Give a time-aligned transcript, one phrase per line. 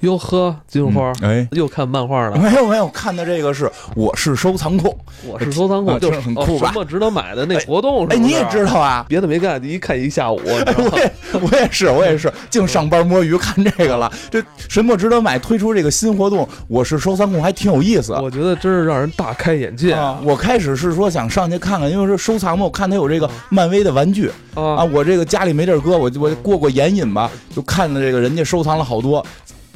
[0.00, 2.36] 哟呵，金花，哎，又看漫画了。
[2.38, 9.04] 没有没有，看的这个是我是收藏控，我是收藏控，啊就是哦很酷吧什么值得买的那活动是哎，你也知道啊？
[9.08, 10.40] 别的没干，一看一下午。
[10.44, 14.10] 你知道吗 我也 我也是我也是，净上班摸鱼看这个了。
[14.30, 15.38] 这什么值得买？
[15.38, 18.12] 推出这个新活动，我是收藏控，还挺有意思。
[18.14, 24.84] 我觉得真是让人大开眼界啊，我开始是说想上去看看，因为是收藏嘛，我看他有这个漫威的玩具啊，啊！
[24.84, 29.24] 我这个家里没地儿搁，我就我过过眼瘾吧，就看了这个人家收藏了好多。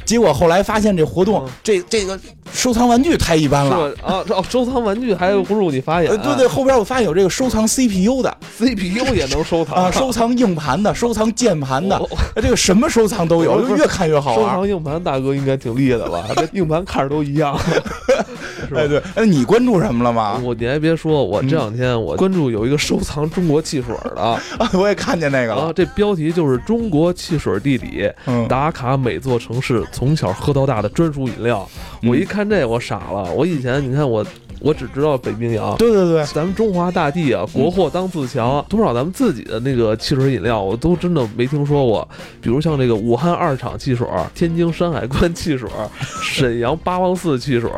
[0.05, 2.19] 结果后来发现这活动嗯，这这个
[2.52, 3.95] 收藏玩具太一般了。
[4.02, 6.11] 啊，哦，收藏玩具还不入你法眼。
[6.11, 14.56] 呃，对对，后边我发现有这个收藏 CPU 的，CPU 也能收藏啊，收藏硬盘的， 收藏键盘的哦，这个什么收藏都有，就越看越好玩收。
[14.56, 16.25] 藏硬盘大哥应该挺厉害的吧？
[16.37, 17.56] 这硬盘看着都一样，
[18.77, 18.87] 哎，？
[18.89, 20.41] 对，哎，你关注什么了吗？
[20.45, 24.39] 我你还别说，我这两天我关注有一个收藏中国汽水的
[24.75, 25.73] 我也看见那个了。
[25.73, 31.69] 这标题就是“中国汽水地理，嗯，打卡每座城市，从小喝到大的专属饮料”。
[32.03, 34.27] 嗯我一看这我傻了，我以前你看我
[34.58, 35.77] 我只知道北冰洋。
[35.77, 42.08] 对对对，咱们中华大地啊，国货当自强，多少咱们自己的那个汽水饮料，我都真的没听说过。
[42.41, 45.69] 比如像这个武汉二厂汽水、天津山海关汽水、
[46.20, 47.70] 沈阳八王寺汽水、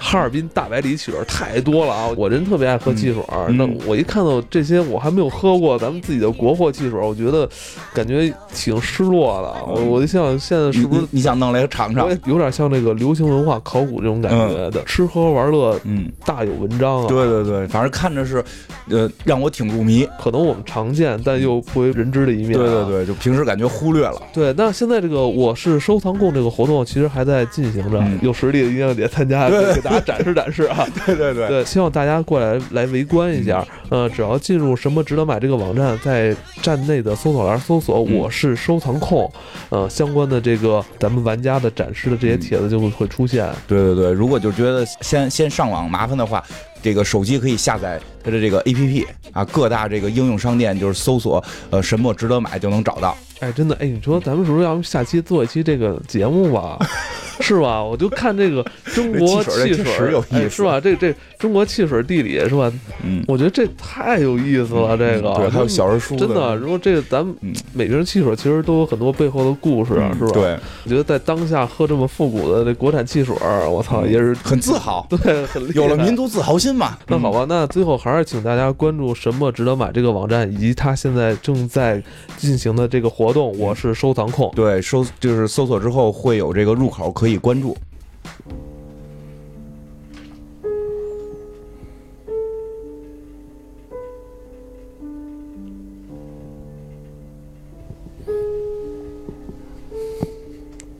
[0.00, 2.08] 哈尔滨大白梨汽水，太多了啊！
[2.16, 7.48] 我人特别爱喝汽水，嗯那我一看到这些，我还没有喝过咱们自己的国货汽水，我觉得
[7.94, 9.64] 感觉挺失落的。
[9.64, 17.06] 我我就想现在是不是你想弄来尝尝有点像那个流行文化考古这种感觉的，吃喝玩乐嗯，大有文章啊。
[17.08, 18.44] 对对对，反正看着是，
[18.88, 20.08] 呃，让我挺入迷。
[20.20, 22.84] 可能我们常见，但又不为人知的一面、对对。
[22.84, 24.20] 对，就平时感觉忽略了。
[24.32, 30.86] 对，那现在这个我是收藏控这个活动，其实还在进行着，嗯有实力的一定要得参加，对给大家展示展示啊。
[31.06, 33.66] 对对对，对，希望大家过来来围观一下。
[33.88, 39.30] 呃，只要进入什么值得买这个网站，在站内的搜索栏搜索“嗯我是收藏控”，
[39.70, 43.48] 呃，相关的这个咱们玩家的展示的这些帖子就会会出现。
[43.66, 46.44] 对对对，如果就觉得先先上网麻烦的话，
[46.82, 53.16] 这个手机可以下载它的这个 APP 啊，各大这个应用商店就是搜索呃什么值得买就能找到。
[53.40, 56.78] 哎，真的，哎，你说咱们是不是要下期做一期这个节目吧？
[57.42, 57.82] 是吧？
[57.82, 60.78] 我就看这个中国 汽水是吧？
[60.80, 62.70] 这这中国汽水地理是吧？
[63.02, 73.34] 嗯，我觉得这太有意思了，这个对，还有小人书真的，如果这个咱们嗯每瓶汽水其实都有很多背后的故事，啊是吧？，对，我觉得在当下喝这么复古的这国产汽水，
[73.68, 76.14] 我操，也是很自豪， 对，很厉害有了民。
[76.14, 76.98] 族自豪心嘛。
[77.06, 82.02] 那好吧，那最后还是请大家关注什么值得买这个网站，以及它现在正在
[82.36, 83.56] 进行的这个活动。
[83.58, 87.76] 我是收藏控，对，搜就是搜索之后会有这个入口可以关注。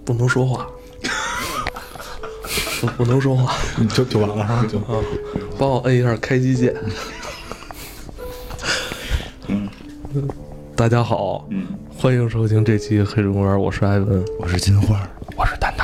[0.04, 0.66] 不能说话，
[2.80, 3.54] 不 不能说话。
[3.94, 4.66] 就就完了是吧？
[4.66, 5.00] 就啊，
[5.56, 6.74] 帮我摁一下开机键。
[9.46, 9.68] 嗯，
[10.74, 11.66] 大家好，嗯，
[11.96, 14.24] 欢迎收听这期《黑水公园》，我是艾文。
[14.40, 15.79] 我是金花，我是蛋挞。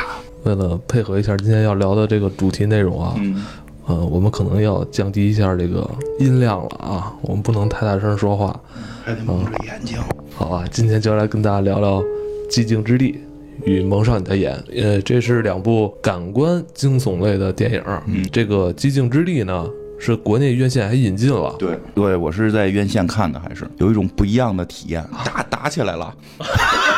[0.47, 3.45] 为了配合一下今天要聊的这个主题内容啊，嗯，
[3.87, 5.91] 呃，我们可能要降低一下这个
[6.21, 8.59] 音量了啊，我们不能太大声说话，
[9.05, 9.99] 还得蒙着眼睛。
[10.37, 10.65] 好吧？
[10.71, 12.01] 今天就来跟大家聊聊
[12.49, 13.13] 《寂静之地》
[13.65, 17.83] 与《蒙上你的眼》，呃，这是两部感官惊悚类的电影。
[18.07, 19.69] 嗯这个《寂静之地》呢，
[19.99, 21.57] 是国内院线还引进了。
[21.59, 25.05] 对对，我是在院线看的，还是有一种不一样的体验。
[25.25, 26.15] 打打起来了，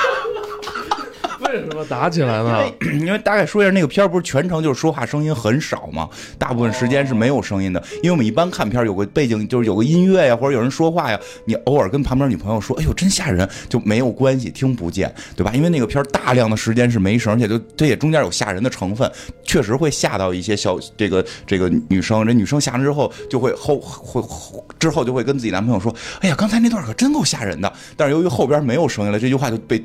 [1.62, 2.64] 为什么打起来呢？
[3.00, 6.08] 因为大概说一下，那个片儿不是全程就是说话声音很少嘛，
[6.38, 7.82] 大部分时间是没有声音的。
[7.96, 15.52] 因为我们一般看片儿有个背景，就是有个音乐呀，或者有人说话呀，你偶尔跟旁边女朋友说“哎呦真吓人”，就没有关系，听不见，对吧？
[15.54, 19.10] 因为那个片儿大量的时间是没声，而且就这也中间有吓人的成分，
[19.42, 22.26] 确实会吓到一些小这个这个女生。
[22.26, 29.82] 这女生吓完之后就会后会会之后就会跟自己男朋友说：“哎呀，刚才那段可真够吓人的。”但是由于后边没有声音了，这句话就被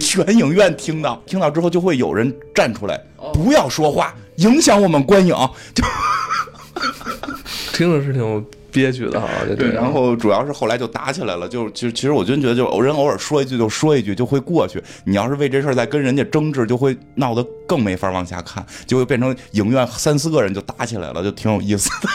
[0.00, 3.00] 全影院听到，听到之后就会有人站出来，
[3.32, 5.34] 不要说话，影响我们观影。
[5.74, 5.84] 就
[7.72, 9.28] 听着是挺憋屈的哈。
[9.72, 14.82] 然后主要是后来就打起来了，就其实其实我真觉得，就偶人偶尔说一句就说一句就会过去。
[15.04, 22.08] 你要是为这事儿再跟人家争执，就会闹得更没法往下看，就会变成影院三四个人就打起来了，就挺有意思的。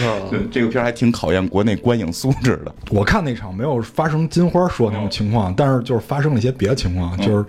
[0.00, 2.74] 啊对，这个片儿还挺考验国内观影素质的。
[2.90, 7.44] 我看那场没有发生金花说那种情况，但是就是发生了一些别的情况，就是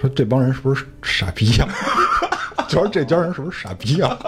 [0.00, 1.68] 说这帮人是不是傻逼呀、
[2.68, 4.18] 就是这家人是不是傻逼啊？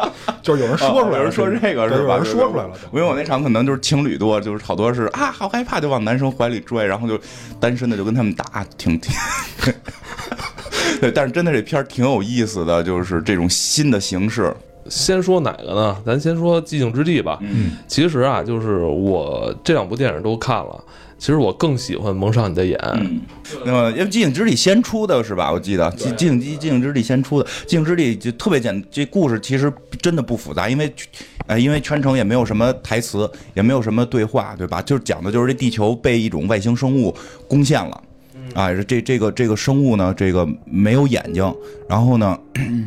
[0.42, 1.96] 就是有人说出来有人说这个是吧？
[1.96, 2.72] 对有人说出来了。
[2.92, 7.18] 因为我那场可能就是情侣多，就是好多是啊，好害怕，就往男生怀里拽，然后就
[7.58, 9.12] 单身的就跟他们打，挺挺。
[11.00, 14.54] 对，但是真的这片儿挺有意思的，就是这种新的形式。
[14.88, 15.96] 先说哪个呢？
[16.04, 17.38] 咱先说《寂静之地》吧。
[17.40, 20.84] 嗯，其实啊，就是我这两部电影都看了，
[21.18, 22.78] 其实我更喜欢蒙上你的眼。
[22.94, 23.20] 嗯，
[23.64, 25.52] 那么因为《寂静之地》先出的是吧？
[25.52, 30.92] 我记得《寂寂静寂静之地》先出的，《寂静之地》就特别简，这故事其实真的不复杂，因为，
[31.46, 34.82] 呃，因为全程也没有什么台词，也没有什么对话，对吧？
[34.82, 37.14] 就是讲的就是这地球被一种外星生物
[37.48, 38.02] 攻陷了。
[38.56, 41.54] 啊，这这个这个生物呢，这个没有眼睛，
[41.86, 42.38] 然后呢，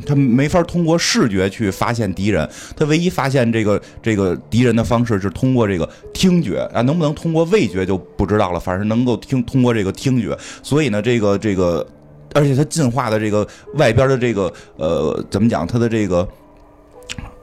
[0.04, 11.86] 它没法通过视觉去发现敌人，它唯一发现这个这个敌人的方式是通过这个听觉啊，能不能通过味觉就不知道了，反正能够听通过这个听觉，所以呢，这个这个，
[12.34, 16.28] 而且它进化的这个外边的这个呃，怎么讲，它的这个。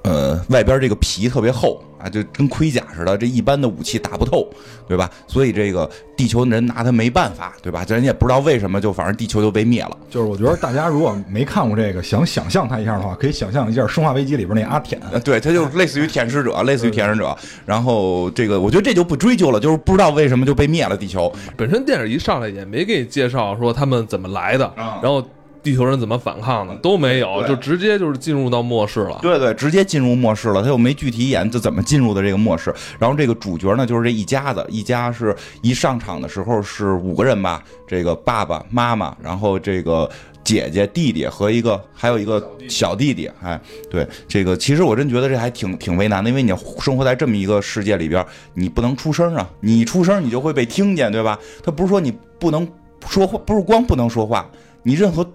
[0.06, 4.48] 呃，外边这个皮特别厚啊，就跟盔甲似的，这一般的武器打不透，
[4.86, 5.10] 对吧？
[5.26, 7.84] 所以这个地球人拿它没办法，对吧？
[7.84, 9.98] 咱也不知道为什么，就反正地球就被灭了。
[10.08, 15.00] 就是我觉得大家如果没看过这个，想想象它一下的话，可以想象一下《生化危机》里边那阿舔。
[15.10, 17.36] 呃，对，它就类似于舔食者，类似于舔食者。
[17.64, 21.32] 然后这个，我觉得这就不追究了，就是不知道为什么就被灭了地球。
[21.56, 25.20] 本身电影一上来也没给你介绍说他们怎么来的，啊然后
[25.66, 29.18] 地球人怎么反抗的都没有，就直接就是进入到末世了。
[29.20, 32.72] 对对，直接进入末世了，他又没具体演就怎么进入的这个末世。
[33.00, 40.08] 然后这个主角呢，就是这一家子，一家是一上场的时候是五个人吧，这个爸爸妈妈，然后这个
[40.44, 43.28] 姐姐、弟弟和一个还有一个小弟弟。
[43.42, 43.60] 哎，
[43.90, 48.24] 对，这个其实我真觉得这还挺挺为难的，因为你生活在这么一个世界里边，
[48.54, 51.36] 你不能出声啊，你一出声你就会被听见，对吧？
[51.64, 52.68] 他不是说你不能
[53.08, 54.48] 说话，不是光不能说话，
[54.84, 55.28] 你任何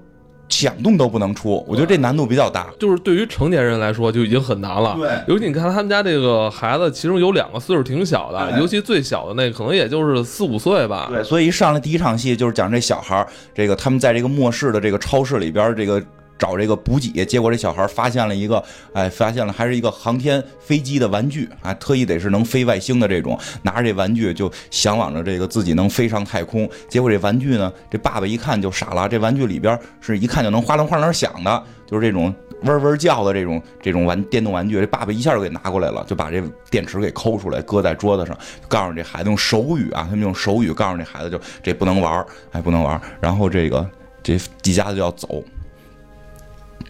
[0.51, 1.65] 响动都不能出。
[1.67, 2.67] 我觉得这难度比较大。
[2.77, 4.95] 就是对于成年人来说就已经很难了。
[4.99, 11.07] 对尤其你看他们家这个孩子，其中有两个岁数挺小的，哎尤其最小的那个可能也就是四五岁吧。
[11.09, 16.03] 对，所以一上来第一场戏就是讲这小孩儿，这个他们在这个末世的这个超市里边儿，这个
[16.41, 18.61] 找这个补给，结果这小孩发现了一个，
[18.93, 26.67] 哎，发现了还是一个航天飞机的玩具啊，特意得是能飞外星的这种，拿着这玩具就向往着这个自己能飞上太空。
[26.89, 32.33] 结果这玩具呢，这爸爸一看就傻了，这玩具里边是一看就能哗啷哗啷响的，就是这种。
[32.63, 36.39] 嗡嗡叫的这种这种玩电动玩具，这爸爸一下就给拿过来了，就把这
[36.69, 38.37] 电池给抠出来，搁在桌子上，
[38.67, 43.01] 告诉这孩子用手语啊，他们用手语告诉这孩子就这不能玩，哎不能玩。
[43.19, 43.89] 然后这个
[44.21, 45.43] 这一家就要走。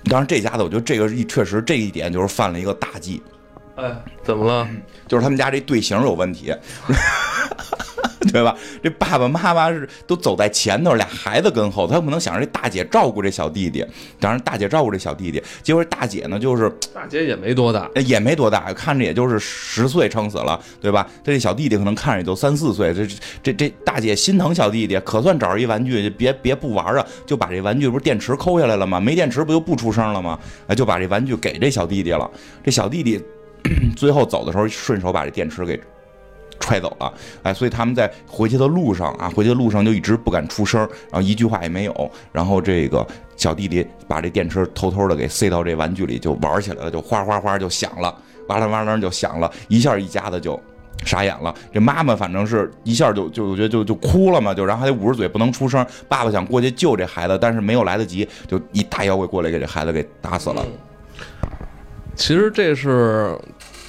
[0.05, 3.21] 当然，这家子我觉得这个一确实这一点就是犯了一个大忌，
[3.75, 4.67] 哎，怎么了？
[5.07, 6.53] 就是他们家这队形有问题。
[8.31, 8.55] 对吧？
[8.83, 13.83] 这爸爸妈妈是都走在前头，俩孩子跟后头，他不能想着这大姐照顾这小弟弟，
[14.19, 21.09] 当然大姐照顾这小弟弟，结果大姐呢就是大姐也没多大，呃也没多大，看着也就是十岁撑死了，对吧？
[21.23, 23.07] 这小弟弟可能看着也就三四岁，这
[23.41, 28.99] 这这大姐心疼小弟弟，可算找着一玩具，别别不玩啊，就把这玩具不是电池抠下来了吗？
[28.99, 30.37] 没电池不就不出声了吗？
[30.67, 32.29] 哎，就把这玩具给这小弟弟了。
[32.63, 33.19] 这小弟弟
[33.95, 35.79] 最后走的时候，顺手把这电池给
[36.59, 37.13] 揣走了，
[37.43, 40.79] 哎，所以他们在回去的路上啊，回去的路上就一直不敢出声，
[41.11, 42.11] 然后一句话也没有。
[42.31, 43.05] 然后这个
[43.35, 48.15] 小弟弟把这电池偷偷的给塞到这玩具里，就玩起来了，就哗哗哗就响了，
[48.47, 50.59] 哇啦哇啦就响了，一下一家子就。
[51.03, 55.83] 傻眼了，这妈妈反正是一下就就我觉得就就哭了嘛，就然后还得捂着嘴不能出声。
[56.07, 60.63] 爸爸想过去救这孩子，但是没有来得及，就一大妖怪过来给这孩子给打死了
[62.15, 63.37] 其实这是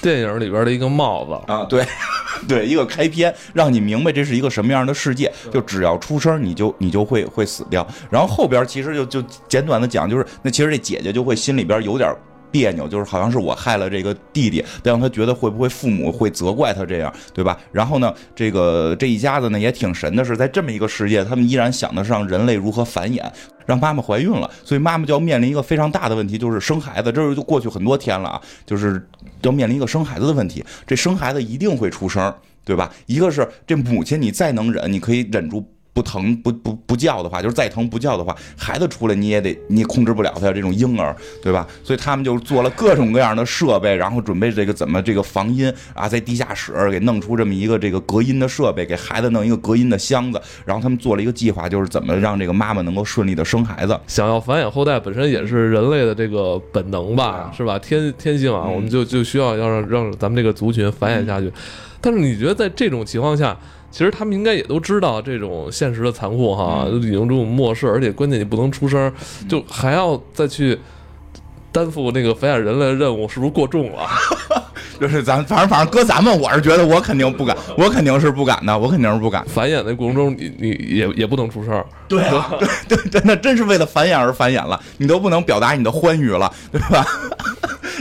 [0.00, 1.52] 电影里边的一个帽子。
[1.52, 1.64] 啊！
[1.64, 1.84] 对，
[2.48, 7.86] 对，一个开篇让你明白这是一个什么样的世界，就只要出声你就你就会会死掉。
[8.10, 12.14] 然后后边其实就就简短的讲，就是那其实这姐姐就会心里边有点。
[12.52, 17.58] 别扭，就是好像是我害了这个弟弟，让他觉得会不会父母会责怪他这样，对吧？
[17.72, 23.24] 然后呢，这个这一家子呢也挺神的，是在这么一个世界，他们依然想的是让人类如何繁衍，
[23.64, 27.10] 让妈妈怀孕了，所以妈妈就要面临一个非常大的问题，就是生孩子。
[27.10, 29.02] 这就过去很多天了啊，就是
[29.40, 30.62] 要面临一个生孩子的问题。
[30.86, 32.32] 这生孩子一定会出声，
[32.64, 32.92] 对吧？
[33.06, 35.64] 一个是这母亲你再能忍，你可以忍住。
[35.94, 41.66] 不疼不不不叫的话，就是再疼不叫的话，孩子出来你也得你也控制不了他这种婴儿，对吧？
[41.84, 53.98] 所以他们就做了各种各样的设备，然后准备这个怎么这个防音啊，在地下室给弄出这么一个这个隔音的设备，给孩子弄一个隔音的箱子，然后他们做了一个计划，就是怎么让这个妈妈能够顺利的生孩子。
[54.06, 57.78] 想要繁衍后代，本身也是人类的这个本能吧，是吧？
[57.78, 61.52] 天天性啊，我们就就需要要让让咱们这个族群繁衍下去。
[62.00, 63.56] 但是你觉得在这种情况下，
[63.92, 69.12] 其实他们应该也都知道这种现实的残酷哈，已经这种末世，而且关键你不能出声，
[69.48, 70.78] 就还要再去
[71.70, 74.08] 担负那个繁衍人类的任务是不是过重了？
[75.00, 79.44] 就是咱反正反正搁咱们，我是觉得我肯定不敢， 我肯定是不敢的，我肯定是不敢。
[79.46, 81.84] 繁衍的过程中，你你也也不能出声。
[82.08, 82.54] 对啊，
[82.88, 87.04] 对对对，那真是为了繁衍而繁衍了，你都不能表达你的欢愉了，对吧？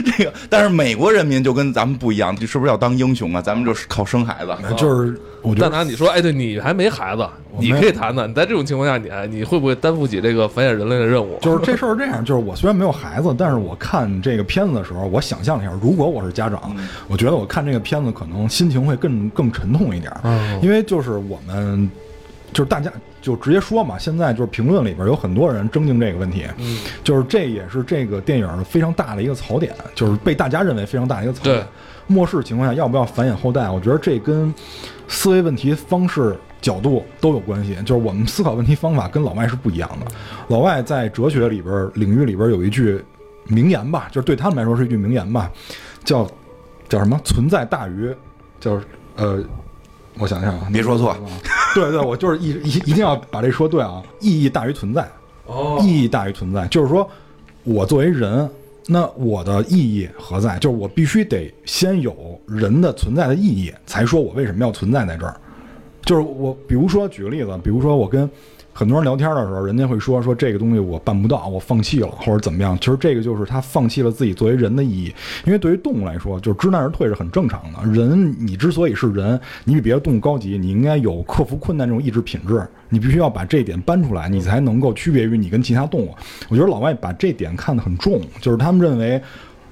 [0.16, 3.40] 这个，但是美国人民就跟咱们不一样，是不是要当英雄啊？
[3.40, 4.54] 咱们就是靠生孩子。
[4.76, 7.26] 就是我觉得但拿你说，哎，对你还没孩子，
[7.58, 8.28] 你没可以谈谈。
[8.28, 11.38] 你在这种情况下，你还你会不会担负起这个繁衍人类的任务？
[11.40, 16.74] 就是这事儿是这样，就是我虽然没有孩子，但是我看这个片子的时候，我想象了一下，如果我是家长，
[17.08, 21.90] 我觉得我看这个片子可能心情会更更沉痛一点，嗯因为就是我们
[22.52, 22.90] 就是大家
[23.22, 31.64] 就直接说嘛，现在就是评论里边有很多人争竞这个问题，嗯，就是这也是这个电影非常大的一个槽点，就是被大家认为非常大的一个槽点对。
[32.08, 33.70] 末世情况下要不要繁衍后代？
[33.70, 34.52] 我觉得这跟
[35.06, 37.76] 思维问题方式角度都有关系。
[37.86, 40.10] 就是我们思考问题方法跟老外是不一样的。
[40.48, 43.02] 老外在哲学里边领域里边有一句
[43.46, 45.50] 名言吧，就是对他们来说是一句名言吧，
[46.04, 46.28] 叫
[46.88, 47.18] 叫什么？
[47.24, 48.12] 存在大于，
[48.58, 48.78] 叫
[49.16, 49.42] 呃，
[50.18, 51.16] 我想想啊，别说错。
[51.74, 55.08] 对对，我就是一一一定要把这说对啊，意义大于存在。
[55.46, 57.08] 哦意义大于存在，就是说，
[57.64, 58.48] 我作为人，
[58.86, 60.56] 那我的意义何在？
[60.58, 65.34] 就是我必须得先有人的存在的意义，才说我为什么要存在在这儿。
[66.04, 68.28] 就是我，比如说举个例子，比如说我跟
[68.74, 72.76] 很多人聊天的时候，人家会说说这个东西我办不到，我放弃了，或者怎么样。
[72.80, 75.14] 其实这个就是他放弃了自己作为人的意义，
[75.44, 77.92] 因为对于动物来说，就是知难而退是很正常的。
[77.92, 86.14] 人，你之所以是人，你比别的动物高级，你应该有克服困难这种意志品质，你必须要把这一点搬出来，你才能够区别于你跟其他动物。
[86.48, 89.20] 我觉得老外把这点看得很重，就是他们认为。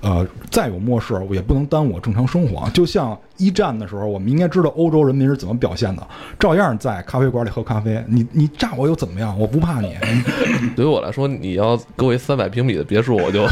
[0.02, 2.66] 呃，再有末世，我也不能耽误我正常生活。
[2.70, 6.06] 就像一战的时候，我们应该知道欧洲人民是怎么表现的，
[6.38, 8.04] 照样在咖啡馆里喝咖啡。
[8.06, 9.36] 你你炸我又怎么样？
[9.38, 9.96] 我不怕你。
[10.76, 13.48] 对于我来说，你要给我一三百平米的别墅，我就我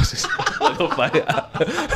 [0.79, 1.23] 就繁衍，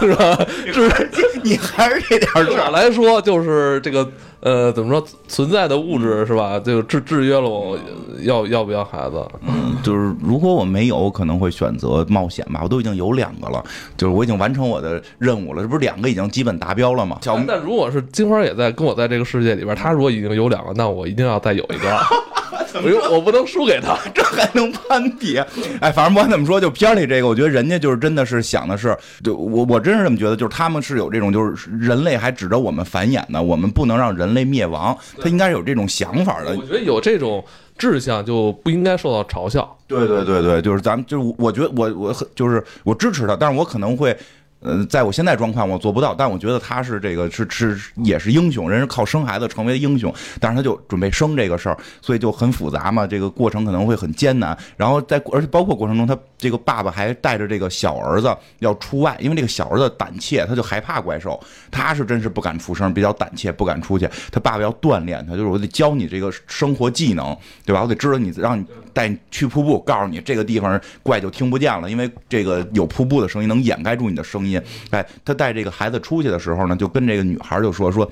[0.00, 0.34] 是吧？
[0.72, 1.08] 就是
[1.44, 2.64] 你还是这点对事儿。
[2.64, 4.08] 我来说，就是这个
[4.40, 6.60] 呃，怎么说，存在的物质是吧？
[6.64, 7.78] 这个制制约了我
[8.22, 9.24] 要要不要孩子。
[9.42, 12.60] 嗯，就是如果我没有，我可能会选择冒险吧。
[12.62, 13.62] 我都已经有两个了，
[13.96, 15.62] 就是我已经完成我的任务了。
[15.62, 17.18] 这不是两个已经基本达标了吗？
[17.22, 21.98] 小但但如果是金花也在跟我在这个世界里边，他如果已经有两个，那我一定要再有一个，
[22.84, 23.98] 因为我不能输给他。
[24.14, 25.38] 这还能攀比？
[25.80, 36.66] 哎，反正不管怎么说，就片里这个，我觉得人家就是真的是想的是，就我我真是这么觉得，就是他们是有这种，就是人类还指着我们繁衍呢，我们不能让人类灭亡，他应该是有这种想法的我。
[36.66, 37.44] 觉得有这种
[37.76, 39.76] 志向就不应该受到嘲笑。
[39.86, 44.16] 对对对对，就是咱们就是我觉得我我很就是我支持他，但是我可能会。
[44.62, 54.56] 呃，在我现在状况我做不到，但我觉得他是这个是是也是英雄，人是靠生孩子成为英雄，但是他就准备生这个事儿，所以就很复杂嘛，这个过程可能会很艰难。
[54.76, 61.38] 然后在而且包括过程中，他这个爸爸还带着这个小儿子要出外，因为这个小儿子胆怯，他就害怕怪兽，
[61.70, 64.08] 他是真是不敢出声，比较胆怯，不敢出去。
[64.30, 67.82] 他爸爸要锻炼他，就是我得教你这个生活技能，对吧？
[67.82, 74.60] 我得知道你让你带你去瀑布，告诉你这个地方怪就听不见了，因为这个有瀑布的声音能掩盖住你的声音。
[74.90, 78.10] 哎，他带这个孩子出去的时候呢，就跟这个女孩就说说。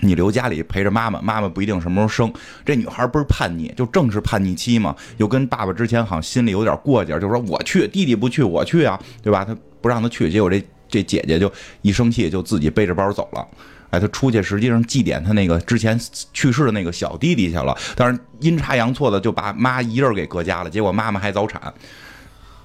[0.00, 2.40] 你留家里陪着妈妈，妈妈不一定什么时候生。
[2.64, 4.94] 这女孩倍儿叛逆，就正是叛逆期嘛。
[5.18, 9.44] 又跟爸爸之前好像心里有点过节，就说我去，弟弟不去，我去啊，对吧？
[9.44, 11.50] 他不让他去，结果这这姐姐就
[11.82, 13.46] 一生气，就自己背着包走了。
[13.94, 15.98] 哎，他出去实际上祭奠他那个之前
[16.32, 21.72] 去世的那个小弟弟去了，但是阴差阳错的就把妈一人给搁家了，结果妈妈还早产。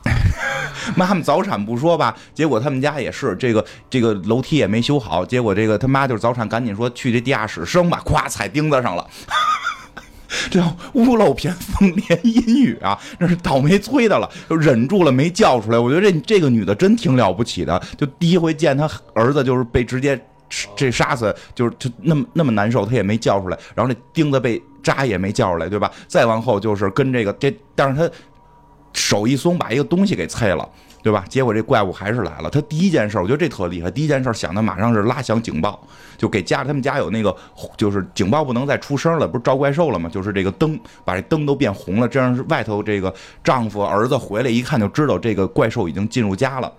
[0.95, 9.05] 妈妈早产不说吧，结果他们家也是这个这个楼梯也没修好，结果这个他妈就是早产，赶紧说去这地下室生吧，咵踩钉子上了。
[10.51, 12.97] 这屋漏偏逢连阴雨啊！
[13.19, 15.79] 这是倒霉催的了，忍住了没叫出来。
[15.79, 20.15] 我觉得这这个女的真挺了不起的，就第一回见她儿子就是被直接
[20.75, 23.57] 这杀死，就是就那么那么难受，他也没叫出来。
[23.75, 25.91] 然后那钉子被扎也没叫出来，对吧？
[26.07, 28.13] 再往后就是跟这个这，但是他
[28.93, 30.67] 手一松，把一个东西给啐了。
[31.01, 31.23] 对吧？
[31.29, 32.49] 结果这怪物还是来了。
[32.49, 33.89] 他第一件事，我觉得这特厉害。
[33.89, 35.81] 第一件事想的马上是拉响警报，
[36.17, 37.33] 就给家他们家有那个，
[37.77, 40.09] 就是警报不能再出声了，不是招怪兽了吗？
[40.09, 46.69] 就是这个灯，把这灯都变红了，这样是外头这个丈夫儿子回来一看就知道这个怪兽已经进入家了。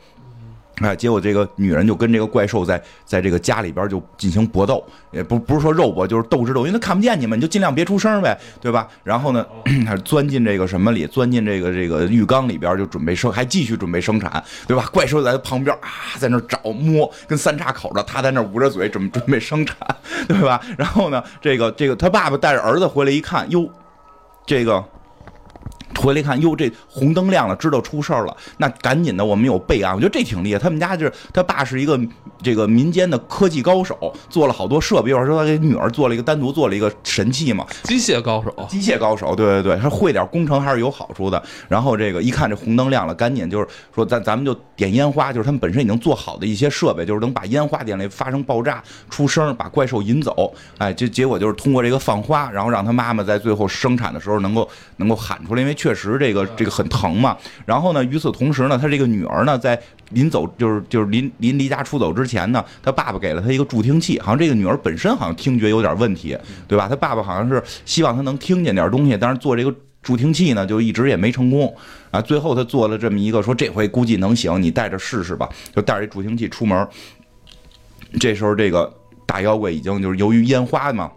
[0.81, 8.89] 哎，结果这个女人就跟这个怪兽在在这个家里边就进行搏斗，也不不是说肉搏，就是斗智斗，因为他看不见你们，你就尽量别出声呗，对吧？
[9.05, 9.47] 然后呢，
[9.87, 14.89] 他钻进这个什么里，钻进这个这个浴缸里边，就准备生，还继续准备生产，对吧？
[14.93, 19.77] 怪兽在他旁边啊，在那找摸，跟三岔口的，他在那捂着嘴准准备生产，
[20.27, 20.61] 对吧？
[20.79, 23.69] 然后呢，这个这个他爸爸带着儿子回来一看，哟，
[24.47, 24.83] 这个。
[26.01, 29.95] 回来一看，哟，这红灯亮了，知道出事儿了，那赶紧的，我们有备案。
[29.95, 30.59] 我觉得这挺厉害。
[30.59, 32.01] 他们家就是他爸是一个
[32.43, 35.11] 这个民间的科技高手，做了好多设备。
[35.11, 41.43] 一会儿说他给女儿做了一个单独做了一个神器嘛，机械高手，机械高手，对对对，他会点工程还是有好处的。
[41.69, 50.55] 然后这个一看这红灯亮了，赶紧就是说咱咱们就点烟花，就是他们本身已经做好的一些设备，就是能把烟花点来发生爆炸出声，把怪兽引走。
[50.79, 57.37] 哎，这结果就是通过这个放花，然后让他妈妈在最后生产的时候能够能够喊出来，因为确实这个这个很疼嘛。
[57.65, 59.81] 然后呢，与此同时呢，他这个女儿呢，在
[60.11, 66.89] 临走就是就是临临离家出走之前呢，他爸爸给了他一个助听器，好像这个女儿本身好像听觉有点问题，对吧？
[66.89, 71.75] 他爸爸好像是希望他能听见点东西，但是做这个助听器呢，就一直也没成功
[72.11, 72.21] 啊。
[72.21, 76.87] 最后他做了这么一个，说这回估计能行，你带着试试吧，就带着助听器出门。
[78.19, 78.93] 这时候这个
[79.27, 81.11] 大妖怪已经就是由于烟花嘛。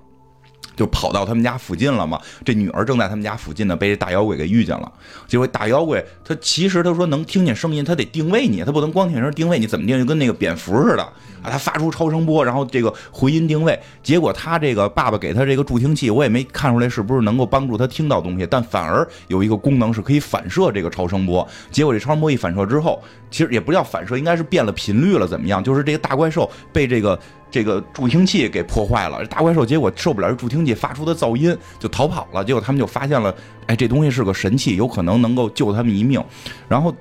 [0.76, 4.92] 就跑到他们家附近了嘛，这女儿正在他们家附近呢，被这大妖怪给遇见了。
[5.28, 11.04] 结果大妖怪他其实他说能听见声音，他得定位你，他不能光听声定位你，怎么定就跟那个蝙蝠似的
[11.44, 13.80] 啊，他发出超声波，然后这个回音定位。
[14.02, 21.48] 结果他这个爸爸给他这个助听器，我也没看出来是不是能够帮助他听到东西，但反而有一个功能是可以反射这个超声波。
[21.72, 25.64] 结果这超声波一反射之后，其实也不叫反射，应该是变了频率了，怎么样？
[25.64, 27.20] 就是这个大怪兽被这个。
[27.54, 32.44] 这个助听器给破坏了，大怪兽结果受不了这助听器发出的噪音，就逃跑了。
[32.44, 33.32] 结果他们就发现了，
[33.68, 36.20] 哎，这东西是个神器，有可能能够救他们一命。
[36.68, 36.92] 然后，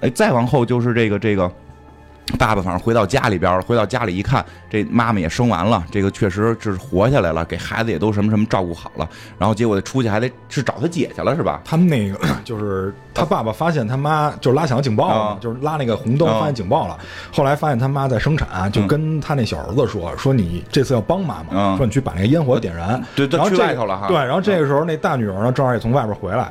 [0.00, 1.52] 哎，再往后就是这个这个。
[2.38, 9.08] 爸爸反正回到家里边了，回到家里一看，这妈妈也生完了，这个确实就是活下来了，给孩子也都什么什么照顾好了。
[9.38, 11.60] 然后结果出去还得是找他姐去了，是吧？
[11.64, 16.96] 他们那个就是他爸爸发现他妈就拉响警报了，就是拉那个红灯发现警报了。
[17.32, 24.06] 后来发现他妈在生产，就跟他那小儿子说：“说你这次要帮妈妈，说你去把那个烟火点燃。”对，然后去外头了哈。
[24.06, 26.50] 对，然后这个时候那大女儿呢，正好也从外边回来。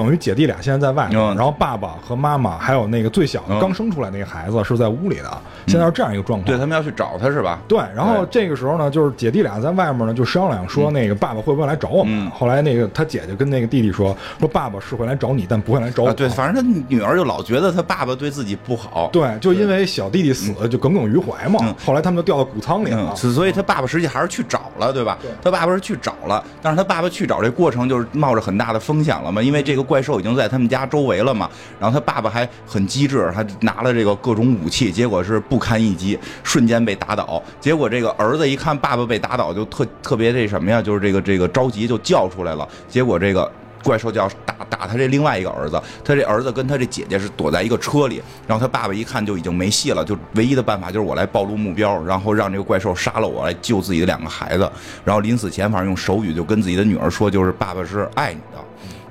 [0.00, 5.30] 等于姐弟俩现在在外面，然后爸爸和妈妈还有那个最小的刚生出来那个孩子是在屋里的，
[5.66, 6.46] 现在是这样一个状况。
[6.46, 7.60] 对他们要去找他是吧？
[7.68, 12.30] 对，然后这个时候呢，就是姐弟俩在外面呢就商量说，那个爸爸会不会来找我们？
[12.30, 16.12] 后来那个他姐姐跟那个弟弟说，说爸爸是会来找你，但不会来找我。
[16.14, 19.10] 对，反正他女儿就老觉得他爸爸对自己不好。
[19.12, 21.74] 对，就因为小弟弟死了就耿耿于怀嘛。
[21.84, 23.14] 后来他们就掉到谷仓里了。
[23.14, 25.18] 所以他爸爸实际还是去找了，对吧？
[25.42, 30.60] 他爸爸是去找了，但是他爸爸去找这过程就是冒着很大的风险了嘛，因为这个怪兽已经在他。
[30.60, 31.48] 们家周围了嘛，
[31.80, 37.42] 然后他爸爸还很机智，还拿了这个各种武器，结果是不堪一击，瞬间被打倒。
[37.58, 42.68] 结果这个儿子一看爸爸被打倒，就特特别这什么呀，就是这个这个着急，就叫出来了。
[42.90, 43.50] 结果这个
[43.82, 54.70] 怪兽就要打打他这另外一个儿子，他这儿子跟他这姐姐是躲在一个车里，然后他爸爸一看就已经没戏了，就唯一的办法就是我来暴露目标，然后让这个怪兽杀了我，来救自己的两个孩子。
[55.06, 58.40] 然后临死前反正用手语就跟自己的女儿说，就是爸爸是爱你。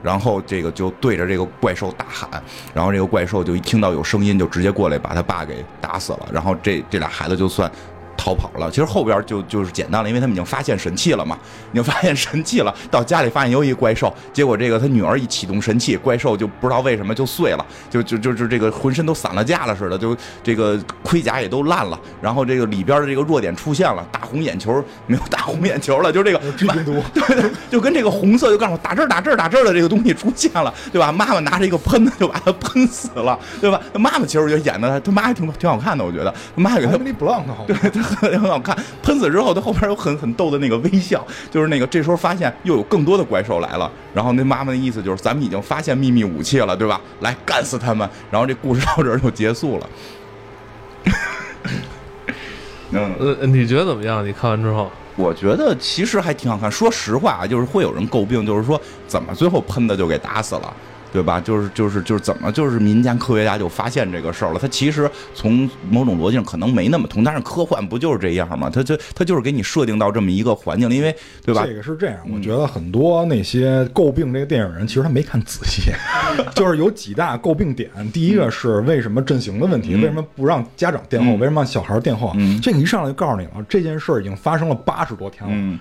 [0.01, 2.29] 然后这个就对着这个怪兽大喊，
[2.73, 6.27] 然后这个怪兽就一听到有声音，就直接过来把他爸给打死了。
[6.31, 7.71] 然后这这俩孩子就算。
[8.21, 11.39] 逃跑了，其实后边就就是简单了，因为他们已经发现神器了嘛，
[11.71, 12.75] 已经发现神器了。
[12.91, 21.97] 到家里发现有一怪兽，结果这个他女儿一启动神器，怪兽就不知道为什么就碎了，就就就就这个浑身都散了架了似的，就这个盔甲也都烂了。
[22.21, 31.11] 然后这个里边的这个弱点出现了，大红眼球没有大红眼球了，就是这个病毒，对 对，就跟这个红色就告诉我打这儿打这儿打这儿的这个东西出现了，对吧？
[31.11, 33.81] 妈妈拿着一个喷子就把它喷死了，对吧？
[33.91, 38.77] 他妈妈其实我觉得演的他妈还挺挺好看的，我觉得他妈给他对他很很好看。
[39.01, 46.99] 喷死之后，他后边有很很逗的那个微笑，就是那个这时候发现又有更多的怪兽来了，然后那妈妈的意思就是咱们已经发现秘密武器了，对吧？
[47.21, 49.89] 来干死他们，然后这故事到这儿就结束了。
[52.91, 54.25] 嗯，呃，你觉得怎么样？
[54.25, 56.71] 你看完之后，我觉得其实还挺好看。
[56.71, 60.73] 说实话，就是会有人诟病，就是说怎么最后喷的就给打死了。
[61.11, 61.39] 对吧？
[61.41, 64.59] 就是就是就是怎么就是民间科学家就发现这个事儿了？
[64.59, 68.69] 他其实从某种逻辑上可能没那么通，但是科幻不就是这样吗？
[68.69, 71.65] 他就他就是给你设定到这么一个环境，因为对吧？
[71.65, 75.91] 这个是这样，我觉得很多那些诟病这个电影人，其实他没看仔细，
[76.55, 77.89] 就是有几大诟病点。
[78.13, 79.95] 第一个是为什么阵型的问题？
[79.95, 81.31] 为什么不让家长垫后？
[81.33, 82.33] 为什么让小孩垫后？
[82.61, 85.79] 这个一上来就告诉你了，这件事儿已经发生了八十多天了。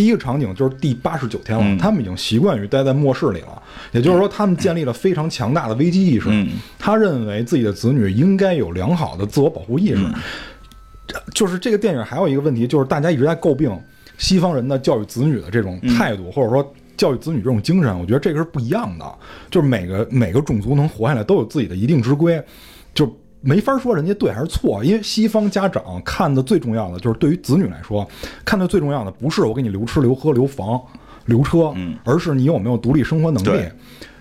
[0.00, 6.30] 第一个场景就是第八十九天了，他们已经习惯于待在末世里了，也就是说，他们建立了非常强大的危机意识。
[6.78, 10.02] 他认为自己的子女应该有良好的自我保护意识。
[11.34, 13.78] 就是这个电影还有一个问题，就是大家一直在诟病
[14.16, 18.00] 西方人的教育子女的这种态度，或者说教育子女这种精神。
[18.00, 19.04] 我觉得这个是不一样的，
[19.50, 22.42] 就是每个每个种族能活下来都有自己的一定之规，
[22.94, 23.14] 就。
[23.40, 28.06] 没法说人家对还是错，因为西方家长看的最重要的就是对于子女来说，
[28.44, 30.80] 看的最重要的不是我给你留吃留喝留房，
[31.26, 33.72] 留车，嗯而是你有没有独立生活能力对。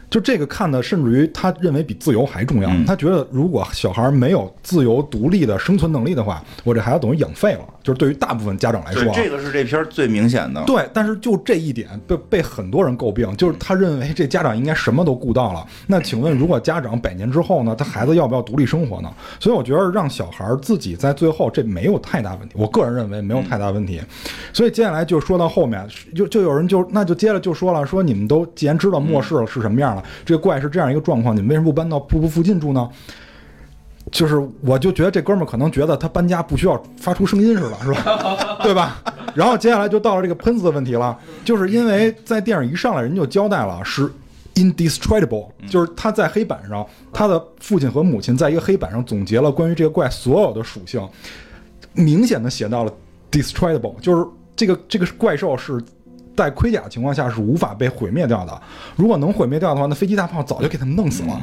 [0.10, 2.70] 就这个看的，甚至于他认为比自由还重要。
[2.70, 7.60] 嗯他觉得如果小孩没有自由独立的生存能力的话，我这孩子等于养废了。
[7.82, 10.64] 就是对于大部分家长来说，啊，这个是这篇儿最明显的。
[10.66, 15.66] 对，但是就这一点被被很多人诟病，就是他认为这家长应该什么都顾到了。
[15.88, 19.12] 那请问，如果家长百年之后呢，他孩子要不要独立生活呢？
[19.40, 24.02] 所以我觉得让小孩自己在最后这没有太大问题，我个人认为没有太大问题。
[24.54, 32.90] 所以接下来就说到后面，就就有人就那就接着就说了，说你们都既然知道末世了是什么样了，这个怪是这样一个状况，你们为什么不搬到瀑布附近住呢？
[34.12, 38.58] 就是我就觉得这哥们儿可能觉得他搬家不需要发出声音似的，是吧？
[38.64, 39.04] 对吧？
[39.36, 44.12] 然后接下来就到了这个喷子的问题了，就是因为在电影一上来人就交代了是
[44.56, 46.84] indestructible，就是他在黑板上，
[47.14, 51.08] 他的父亲和母亲在一个黑板上总结了关于这个怪所有的属性，
[51.94, 52.92] 明显的写到了
[53.30, 55.80] destructible，就是这个这个怪兽是。
[56.36, 58.62] 在盔甲情况下是无法被毁灭掉的。
[58.96, 61.42] 如果能毁灭掉的话，那飞机大炮早就给他们弄死了。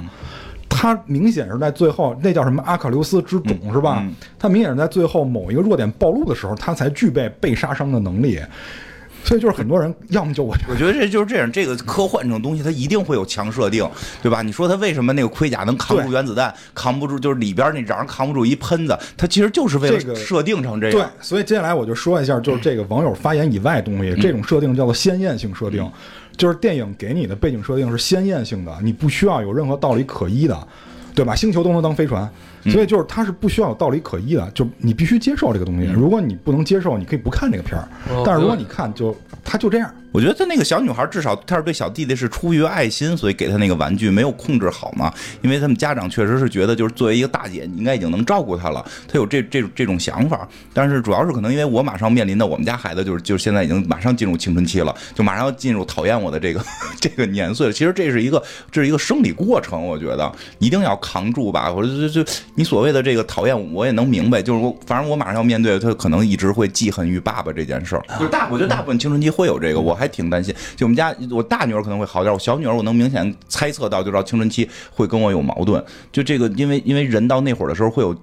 [0.69, 3.99] 他明显是在最后，那叫什么阿卡琉斯之种、是吧？
[4.03, 8.41] 嗯他明显是在最后某一个弱点暴露的时候，他才具备被杀伤的能力。
[9.27, 13.87] 所以就是很多人，要么就我我觉得这就是这样，这个科幻这种东西，它一定会有强设定，
[14.23, 14.41] 对吧？
[14.41, 25.85] 你说它为什么那个盔甲能扛住原子弹，扛不住就是里边那瓤扛不住一喷子，它其实就是为了设定成这样对。，所以接下来我就说一下，就是这个网友发言以外的东西，这种设定叫做鲜艳性设定，
[26.37, 30.57] 就是电影给你的背景设定是鲜艳性的，你不需要有任何道理可依的，
[31.17, 31.35] 对吧？
[31.35, 32.31] 星球都能当飞船，
[32.71, 35.87] 所以就是它是不需要有道理可依的，就你必须接受这个东西。
[35.87, 39.91] 如果你不能接受，你可以不看这个片儿哦，但是如果你看，就它就这样。
[40.17, 45.13] 我觉得他那个小女孩至少她是对小弟弟是出于爱心，所以给他那个玩具没有控制好嘛。
[45.43, 50.49] 因为他们家长确实是觉得，就是作为一个大姐，你应该已经能照顾她了，她有这这这种想法。
[50.73, 56.65] 但是主要是可能因为我马上面临的我们家孩子就是就是现在已经马上进入青春期了，就马上要进入讨厌我的这个
[56.99, 57.73] 这个年岁了。
[57.75, 61.71] 其实这是一个这是一个生理过程，我觉得一定要扛住吧。
[61.71, 64.41] 或者就就就你所谓的这个讨厌，我也能明白。
[64.41, 68.03] 就是我反正我马上要面对他可能一直会记恨于爸爸这件事儿。
[68.19, 70.55] 就是大我觉得大部分青春期会有这个，我还挺担心。
[70.77, 75.85] 就我们家我大女儿可能会好点，我小女儿我能明显猜测到，就知道青春期会跟我有矛盾。
[76.13, 78.17] 就这个，因为因为人到那会儿的时候会有。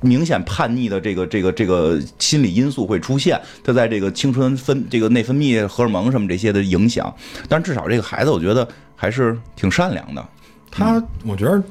[0.00, 7.14] 明显叛逆的这个这个这个心理因素会出现，他在这个青春分这个内分泌荷尔蒙什么这些的影响，
[7.48, 10.28] 但至少这个孩子我觉得还是挺善良的。
[10.68, 11.62] 他我觉得。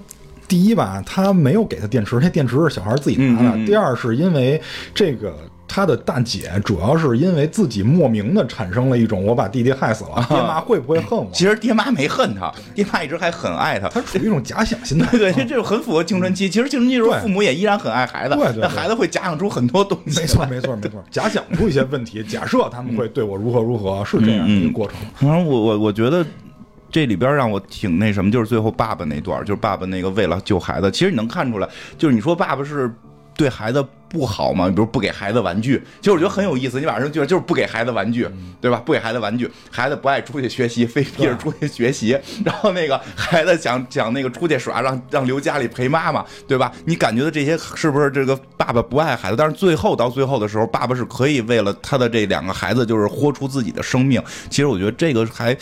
[0.47, 3.49] 第一吧，他没有给他电池，那电池是小孩自己拿的。
[3.49, 4.61] 嗯嗯嗯第二是因为
[4.93, 5.33] 这个
[5.73, 11.29] 他的大姐主要是因为自己莫名的产生了一种我把弟弟害死了， 爹妈会不会恨我？
[11.31, 13.87] 其实爹妈没恨他，爹妈一直还很爱他。
[13.87, 15.09] 他处于一种假想心态。
[15.11, 16.49] 对对，这这就很符合青春期。
[16.49, 20.19] 其实青春期的时候，父母也依然很爱孩子，对对对但孩子会假想出很多东西。
[20.19, 24.97] 没错，没错，没错， 假想出一些问题，假设他们会对我如何如何，是这样嗯一个过程。
[25.15, 26.25] 反正我我我觉得
[26.89, 32.93] 这里边让我挺那什么，就是最后爸爸那段，就是爸爸那个为了救孩子，其实你能看出来，就是你说爸爸是
[33.37, 33.81] 对孩子
[34.11, 34.67] 不好吗？
[34.67, 36.79] 比如不给孩子玩具，其实我觉得很有意思。
[36.79, 38.27] 你晚上就就是不给孩子玩具，
[38.59, 38.81] 对吧？
[38.85, 46.71] 不给孩子玩具，孩子不爱出去学习，非逼着出去学习，然后那个孩子想想那个出去耍，让让留家里陪妈妈，对吧？
[46.85, 49.35] 你感觉到这些是不是这个爸爸不爱孩子？
[49.37, 54.21] 但是最后到最后的时候，爸爸是可以为了他的这两个孩子，就是豁出自己的生命。
[54.49, 55.55] 其实我觉得这个还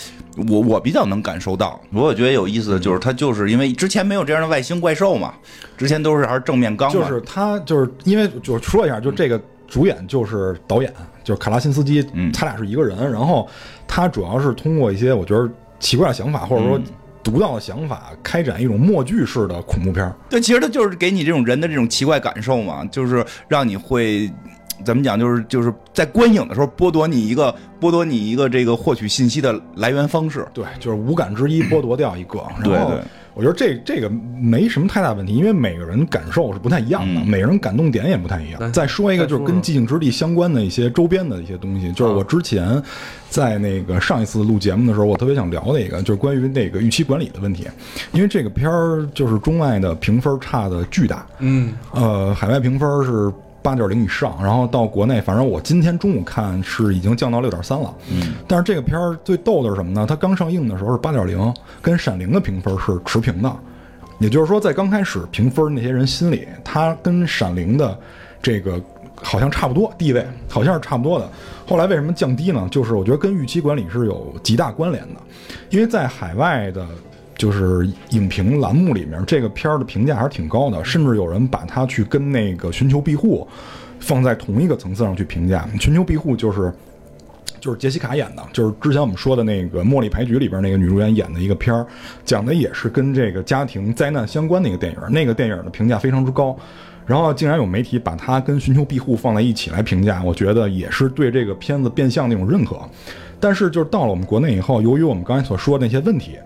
[0.48, 1.80] 我我比较能感受到。
[1.92, 5.34] 我觉得有意思的就是他就是因为之前没有这样的外星怪兽嘛，
[5.78, 13.12] 之前都是还是正面刚，就是他就是因为就是说一下，就这个主演就是导演，就是卡拉辛斯基，嗯他俩是一个人。
[13.12, 13.48] 然后
[13.88, 15.50] 他主要是通过一些我觉得
[15.80, 16.84] 奇怪的想法，或者说嗯
[17.22, 20.16] 独到的想法，开展一种默剧式的恐怖片儿。
[20.30, 24.32] 对，其实它就是给你这种人的这种奇怪感受嘛，就是让你会
[24.86, 30.46] 怎么讲，就是就是在观影的时候剥夺你一个剥夺你一个这个获取信息的来源方式。
[30.54, 32.40] 对，就是五感之一剥夺掉一个。
[32.64, 33.00] 对然后对
[33.36, 38.74] 我觉得这这个没什么太大问题，因为每个人感受是不太一样的，嗯每个人感动点也不太一样。
[38.74, 42.82] 再说一个，就是跟寂静之地相关的一些周边的一些东西，就是我之前
[43.30, 47.66] 在那个上一次录节目的时候，我特别想聊的一个，就是关于那个预期管理的问题，
[48.12, 57.94] 因为这个片儿就是中外的评分差的巨大，嗯，呃，海外评分是八点零以上，然后到国内，反正我今天中午看是已经降到六点三了。
[58.12, 60.06] 嗯，但是这个片儿最逗的是什么呢？
[60.08, 63.56] 它刚上映的时候是八点零，跟《闪灵》的评分是持平的，
[64.20, 68.00] 也就是说，在刚开始评分那些人心里，它跟《闪灵》的
[68.42, 68.82] 这个
[69.16, 71.30] 好像差不多地位，好像是差不多的。
[71.68, 72.68] 后来为什么降低呢？
[72.72, 75.20] 就是我觉得跟预期管理是有极大关联的，
[75.70, 76.86] 因为在海外的。
[77.40, 83.48] 就是影评栏目里面，这个片儿的评价还是挺高的，甚至有人把它去跟那个《寻求庇护》
[83.98, 85.66] 放在同一个层次上去评价。
[85.82, 86.70] 《寻求庇护》就是
[87.62, 91.88] 就是杰西卡演的，就是之前我们说的那个《茉莉牌局》里边那个女主演演的一个片儿，
[92.26, 95.00] 讲的也是跟这个家庭灾难相关的一个电影。
[95.10, 96.54] 那个电影的评价非常之高，
[97.06, 102.78] 然后竟然有媒体把它跟《寻求庇护》放在一起来评价，我觉得也是对这个片子变相的一种认可。
[103.40, 106.38] 但是就是到了我们国内以后，由于我们刚才所说的那些问题。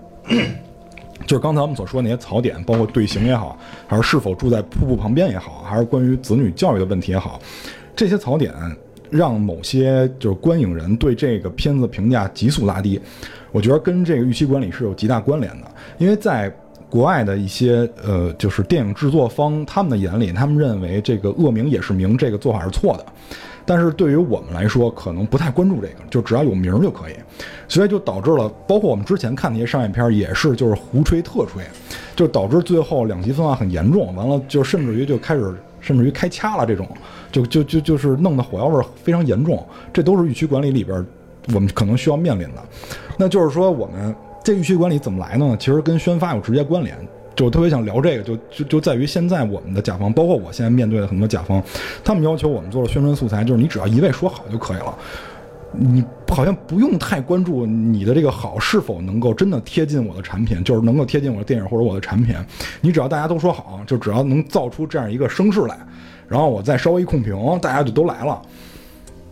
[1.25, 3.57] 就是刚才我们所说的那些槽点，包括队形也好，
[3.87, 7.39] 还是是否住在瀑布旁边也好，还是关于子女教育的问题也好，
[7.95, 8.53] 这些槽点
[9.09, 12.99] 让某些就是观影人对这个片子评价急速拉低。
[13.51, 15.67] 我觉得跟这个预期管理是有极大关联的，
[15.99, 16.51] 因为在
[16.89, 23.05] 国外的一些呃，就是电影制作方他们的眼里，他们认为这个恶名也是名，这个做法是错的。
[23.65, 27.13] 但是对于我们来说，可能不太关注这个，就只要有名就可以，
[27.67, 31.63] 所以就导致了，包括我们之前看那些商业片，也是就是胡吹特吹，
[32.15, 36.87] 就导致最后两极分化很严重，完了就甚至于就开始甚至于开掐了这种，
[37.31, 41.05] 就就就就是弄得火药味非常严重，这都是预期管理里边
[41.53, 42.63] 我们可能需要面临的。
[43.17, 45.55] 那就是说，我们这预期管理怎么来呢？
[45.59, 46.97] 其实跟宣发有直接关联。
[47.35, 51.61] 就特别想聊这个，就就就在于现在我们的甲方，包括我现在面对的很多甲方，
[52.03, 54.97] 他们要求我们做的宣传素材，就是你只要一味说好就可以了，
[55.71, 62.35] 你好像不用太关注你的这个好是否能够真的贴近我的产品，就是能够贴近我的电影或者我的产品，
[62.81, 65.77] 你只要大家都说好，就只要能造出这样一个声势来，
[66.27, 68.41] 然后我再稍微一控评，大家就都来了。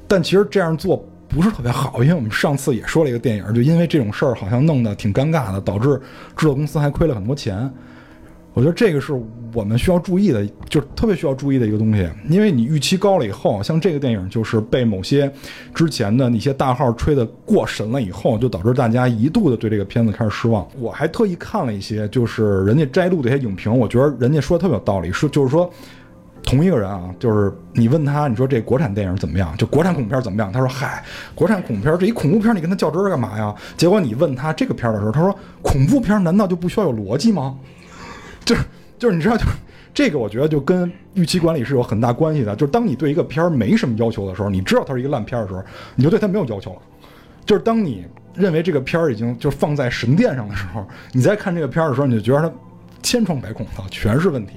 [0.08, 6.00] 但其实这样做不是特别好，因为我们上次也说了一个电影，就因为这种事儿好像弄得挺尴尬的，导致
[6.36, 7.72] 制作公司还亏了很多钱。
[8.54, 9.14] 我觉得这个是
[9.54, 12.10] 我们需要注意的，就是特别需要注意的一个东西。
[12.30, 15.32] 因为你预期高了以后，像这个电影就是被某些
[15.74, 20.68] 之前的那些大号吹得过神了以后，就导致大家一度的对这个片子开始失望。
[20.78, 25.72] 我还特意看了一些，就是人家摘录的一些影评，我觉得人家说的特别有道理，说就是说
[26.44, 29.56] 同一个人啊，就是你问他，你说这国产电影怎么样？
[29.56, 30.52] 就国产恐怖片怎么样？
[30.52, 31.02] 他说嗨，
[31.34, 33.56] 国产恐怖片这一恐怖片，你跟他较真儿干嘛呀？
[33.78, 37.58] 结果你问他这个片儿的时候，他说恐怖片难道就不需要有逻辑吗？
[38.46, 38.64] 就是
[38.98, 39.50] 就是，你知道，就是
[39.94, 42.56] 这个，我觉得就跟预期管理是有很大关系的。
[42.56, 45.64] 就是当你对一个片儿没什么要求的时候，你知道它是一个烂片的时候，
[45.96, 46.82] 你就对它没有要求了。
[47.46, 52.56] 就是当你认为这个片儿已经就放在神殿上的时候，你再看这个片儿的时候，你就觉得它
[53.02, 54.54] 千疮百孔的，全是问题。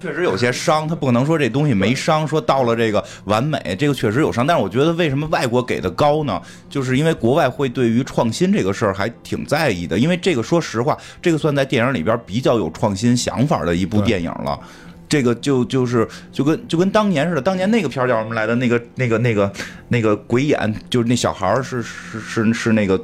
[0.00, 4.46] 确实有些伤，他不可能说这东西没伤，说到了这个完美，这个确实有伤。
[4.46, 6.40] 但是我觉得为什么外国给的高呢？
[6.70, 9.98] 就是因为国外会对于创新这个事儿还挺在意的。
[9.98, 14.58] 因为这个说实话，这个算在电影里边比较有创新想法的一部电影了。
[15.08, 18.54] 这个就就是就跟就跟当年似的，当年那个片儿叫什么来的？
[18.54, 19.52] 那个那个那个
[19.88, 23.02] 那个鬼眼，就是那小孩儿是是是是那个。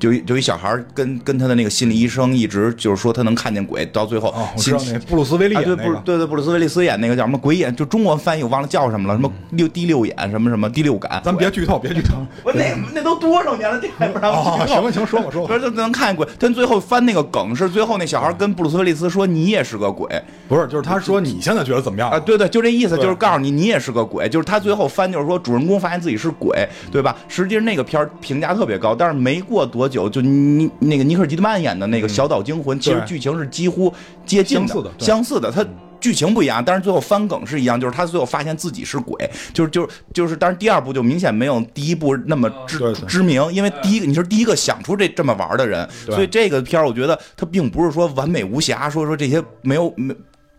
[0.00, 12.14] 就就一小孩跟跟他的那个心理医生一直就是说他能看见鬼，到最后哦，我知道那布鲁斯威利演那个，对对布鲁斯威利斯演那个叫什么鬼眼，就中国翻译我忘了叫什么了，什么六第六眼什么什么第六感，咱别剧透，别剧透。
[12.42, 14.80] 我那那都多少年了，这还不让剧透？
[14.80, 15.54] 行行，说吧说吧。
[15.54, 20.08] 说 他能看见鬼，他最后翻那个梗是最后那小孩跟布鲁斯威利斯说你也是个鬼，
[20.48, 22.18] 不是，就是他说你现在觉得怎么样啊？
[22.18, 27.14] 对对，就这意思，就是告诉你你也是个鬼，就是他最后翻就是说主人公发现自己是鬼，对吧？
[27.28, 30.22] 实际上那个片评价特别高，但是没过多久就。
[30.30, 33.92] 尼那个尼克基德曼演的那个《小岛惊魂》，其实剧情是几乎
[34.24, 35.50] 接近的，相似的。
[35.50, 35.66] 他
[36.00, 50.14] 剧情不一样，但是最后翻梗是一样，就是他最后发现自己是鬼，就是就是就是，但是第二部就明显没有第一部那么知知名，因为第一个你是第一个想出这这么玩的人，所以这个片儿我觉得他并不是说完美无瑕，说说这些没有没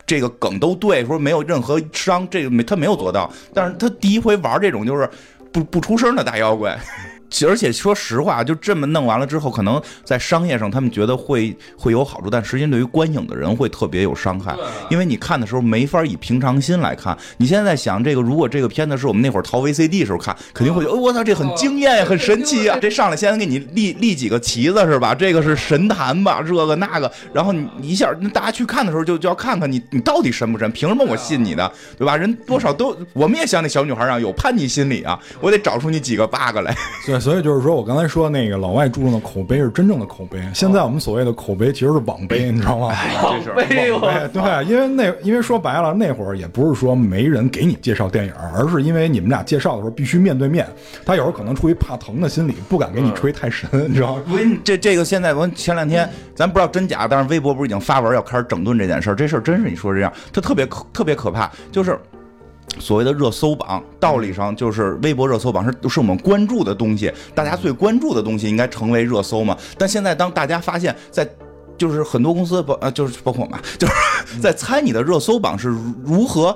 [0.05, 5.09] 这个梗都对，说没有任何伤，这个没他没有做到，但是他第一回玩这种就是
[5.51, 6.77] 不不出声的大妖怪。
[7.47, 14.55] 而且说实话，就这么弄完了之后，可能在商业上他们觉得会会有好处，但实际上对于观影的人会特别有伤害。
[14.89, 17.17] 因为你看的时候没法以平常心来看。
[17.37, 22.77] 你现在在想这个，如果这个片子是我们那会儿淘 VCD 时候看，肯定会觉得我操，这很惊艳呀，很神奇呀。
[22.81, 25.15] 这上来先给你立立几个旗子是吧？
[25.15, 26.41] 这个是神坛吧？
[26.41, 30.69] 这个那个，然后你一下，那大家去看的时候就就要看看你你到底神不神？
[30.71, 31.71] 凭什么我信你的？
[31.97, 32.17] 对吧？
[32.17, 36.75] 人多少都我们也像那小女孩一样有叛逆心理啊，我得找出你几个 bug 来。
[37.21, 40.41] 所以就是说，我刚才说那个老外注重的口碑是真正的口碑。
[40.53, 42.87] 现在我们所谓的口碑其实是网碑，你知道吗？
[43.23, 43.67] 网碑，
[44.33, 50.67] 对，因为那因为说白了，那会儿也不是说没人给你介绍电影，而是因为你们俩介绍的时候必须面对面。
[51.05, 54.23] 他有时候可能出于怕疼的心理，不敢给你吹太神，你知道吗？
[54.63, 59.15] 这这个现在我前两天咱不知道真假，但是微博不是已经发文要开始整顿这件事儿？
[59.15, 61.95] 这事儿真是你说这样，它特别可特别可怕，就是。
[62.79, 69.57] 所谓的热搜榜，道理上就是微博热搜榜是是我们关注的东西，大家最关注的东西应该成为热搜嘛。
[69.77, 71.27] 但现在当大家发现，在
[71.77, 75.69] 就是很多公司包呃就是包括我们，就是在猜你的热搜榜是
[76.03, 76.55] 如何。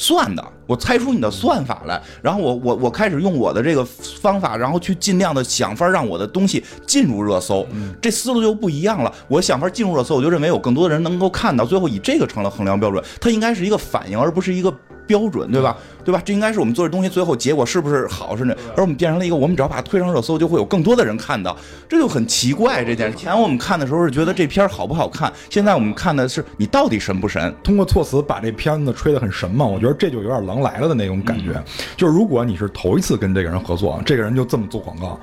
[0.00, 3.84] 算的，我猜出你的算法来，然后我我我开始用我的这个
[4.20, 7.66] 方法，然后去尽量的想法让我的东西进入热搜，
[8.00, 9.12] 这思路就不一样了。
[9.26, 14.72] 我想法进入热搜，我就认为有更多的人能够看到，最后以这个成了衡量标准，它应该是一个反应，而不是一个
[15.08, 15.76] 标准，对吧？
[16.04, 16.22] 对吧？
[16.24, 21.56] 这应该是我们做这东西最后结果是不是好，是那而我们变成了一个，我们只要把它推上热搜，就会有更多的人看到，
[21.88, 22.84] 这就很奇怪。
[22.84, 27.52] 这件事，以前我们看的时候是觉得这片儿好不好看，现在我们看的是你到底神不神。
[27.64, 31.62] 通过措辞把这片子吹得很神嘛，我觉得这就有点狼来了的那种感觉。
[31.96, 35.18] 就是如果你是头一次跟这个人合作，这个人就这么做广告，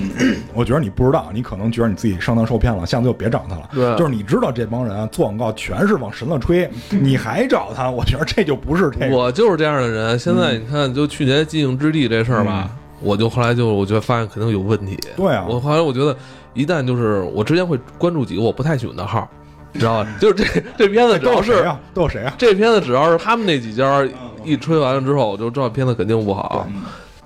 [0.54, 3.68] 我觉得你不知道，你可能觉得你自己上当受骗了，下次就别找他了。
[3.72, 9.16] 对就是你知道这帮人啊做广告全是往神了吹，你还找他，我觉得这就不是这个。
[9.16, 10.18] 我就是这样的人。
[10.18, 14.98] 现在你看，就去年寂静之地这事儿吧，我就后来就我觉得发现肯定有问题。
[15.16, 16.16] 对啊我后来我觉得
[16.54, 19.28] 一旦就是我之前会关注几个我不太喜欢的号，
[19.72, 20.08] 你知道吧？
[20.20, 21.80] 就是这这片子只要是都有谁啊？
[21.94, 22.34] 都有谁啊？
[22.36, 24.06] 这片子只要是他们那几家
[24.44, 26.66] 一吹完了之后，我就知道片子肯定不好。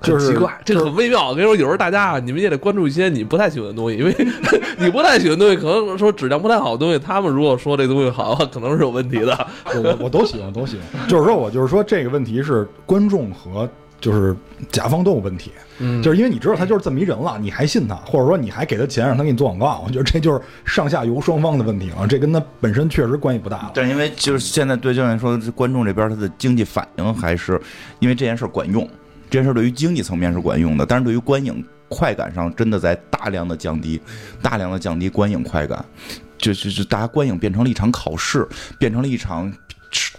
[0.05, 1.29] 就是奇怪，这个很微妙。
[1.29, 4.15] 我跟你说，有时候大家啊，你们也得关注一些你不太喜欢的东西，因为
[4.79, 9.47] 你不太喜欢的东西，可能说质量不太好的东西，他们如果说这东西好，可能是有问题的。
[9.67, 11.09] 我 我我都喜欢，都喜欢。
[11.09, 13.69] 就是说我就是说这个问题是观众和
[14.01, 14.37] 就是
[14.71, 23.71] 甲方都有问题，嗯就是因为你知道他就是这么一人了，你还信他，或者说你还给他钱让他给你做广告，我觉得这就是上下游双方的问题了，这跟他本身确实关系不大了。
[23.75, 27.59] 但因为就是现在对教练说，观众这边他的经济反应还是
[27.99, 28.87] 因为这件事管用，
[29.35, 34.01] 这件事对于经济层面是管用的，但是对于观影快感上真的在大量的降低，
[34.41, 35.85] 大量的降低观影快感，
[36.39, 38.47] 就就就大家观影变成了一场考试，
[38.79, 39.53] 变成了一场。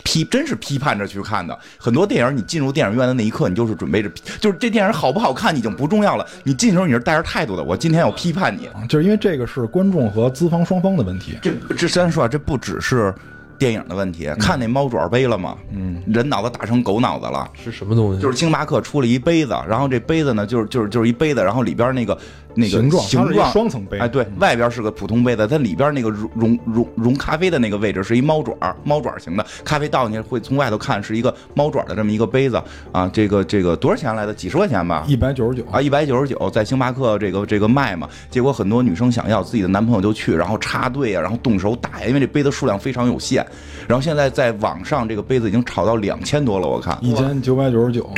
[0.05, 11.37] 批真是批判着去看的，很多电影你进入电影院的那一刻，你就是准备着，就是这电影好不好看已经不重要了，你进的时候你是带着态度的，我今天要批判你，就是因为这个是观众和资方双方的问题。
[11.41, 13.13] 这这虽然说啊，这不只是
[13.57, 15.57] 电影的问题，看那猫爪杯了吗？
[15.71, 17.49] 嗯，人脑子打成狗脑子了。
[17.53, 18.21] 是什么东西？
[18.21, 22.17] 就是星巴克出了一杯子，然后这杯子呢，就是就是就是一杯子，然后里边那个
[22.55, 34.33] 那个形状它是一形状双层杯哎，对外边是个普通杯子，它里边那个溶溶溶溶咖啡的那个位置是一猫爪猫爪型的，咖啡倒进去会从外头看是一个猫爪的这么一个杯子啊，这个这个多少钱来的？
[34.33, 35.03] 几十块钱吧？
[35.07, 43.45] 一百九十九啊，一百九十九，在星巴克这个这个卖嘛，结果很多女生想要，自己的男朋友就去，然后插队啊，然后动手打呀，因为这杯子数量非常有限。
[43.87, 46.97] 然后现在在网上这个杯子已经炒到两千多了，我看。
[47.01, 48.09] 一千九百九十九。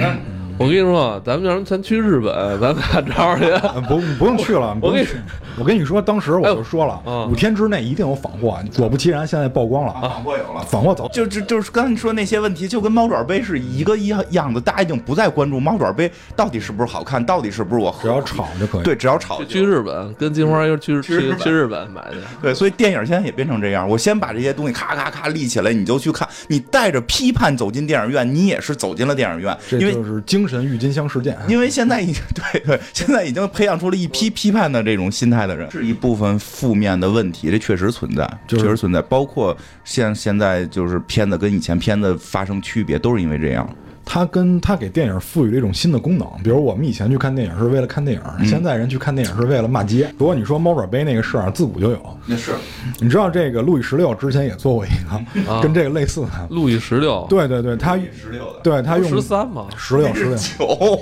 [0.60, 3.46] 我跟你说，咱们要是咱去日本，咱俩找找去。
[3.46, 5.18] 呃不不用去了，不 我跟你用去。
[5.60, 8.58] 我跟你说，当时我就说了，嗯五天之内一定有仿货。
[8.76, 10.62] 果不其然，现在曝光了，仿货有了。
[10.68, 11.08] 仿货走。
[11.14, 18.22] 就就就是刚才你说那些问题，就跟猫爪杯是一个一样样的，大家已经不再关注猫爪杯到底是不是好看，到底是不是我只要喝。
[18.24, 18.84] 炒就可以。
[18.84, 22.18] 对，只要炒去日本，跟金花又去去去日本去日本买去。
[22.42, 23.88] 对，所以电影现在也变成这样。
[23.88, 26.28] 我先把这些东西咔咔咔立起来，你就去看。
[26.48, 31.38] 你带着批判走进电影院，你也是走进了电影院，因为就是精神郁金香事件。
[31.48, 39.02] 因为现在已经 对对，现在已经培养出了一批批判的这种心态的人，是一部分负面的问题，这确实存在，就是确实存在。
[39.02, 43.68] 包括现现在就是片子跟以前片子发生区别，都是因为这样。
[44.10, 50.10] 它跟它给电影赋予了一种新的功能，比如我们以前去看电影是为了看电影，现在人去看电影是为了骂街。
[50.18, 52.18] 不过你说猫爪杯那个事儿啊，自古就有。
[52.26, 52.52] 那是
[53.00, 59.68] 你知道这个路易十六之前也做过一个啊跟这个类似的，路易十六，对对对，他十六的，对他用十三嘛。
[59.76, 61.00] 十六十六，九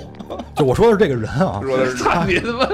[0.56, 2.68] 就我说的是这个人啊， 说的是操你他妈！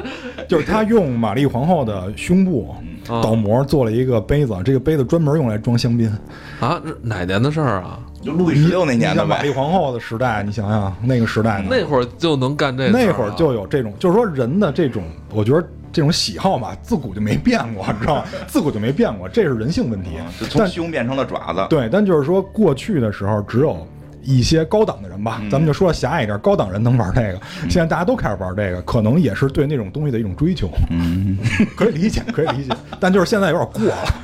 [0.49, 2.75] 就是他用玛丽皇后的胸部
[3.07, 6.11] 啊倒模做了一个杯子，这个杯子专门用来装香槟。
[6.59, 7.99] 啊，这哪年的事儿啊？
[8.23, 9.51] 就路易十六那年的玛丽。
[9.51, 15.03] 皇后的时代，你想想那个时代呢，那会儿就能干这那会儿就有这种，就是说人的这种，
[15.35, 18.25] 我觉得这种喜好嘛，自古就没变过，你知道吗？
[18.47, 20.47] 自古就没变过，这是人性问题就。
[20.47, 23.87] 从但胸变成了爪子，对，但就是说过去的时候，只有
[24.23, 27.41] 一些高档的人吧，咱们就说的狭隘一点，高档人能玩这个。
[27.69, 30.71] 现在大家都开始玩这个，可能也是对那种东西的一种追求。
[30.91, 31.37] 嗯，
[31.77, 34.15] 可以理解，可以理解，但就是现在有点过了。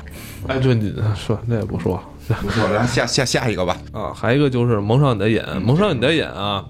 [0.47, 2.01] 哎，对，你说那也不说
[2.35, 3.77] 不错，来下下下一个吧。
[3.91, 4.11] 啊。
[4.13, 6.65] 还有一个就是蒙上你的眼，蒙上你的眼啊，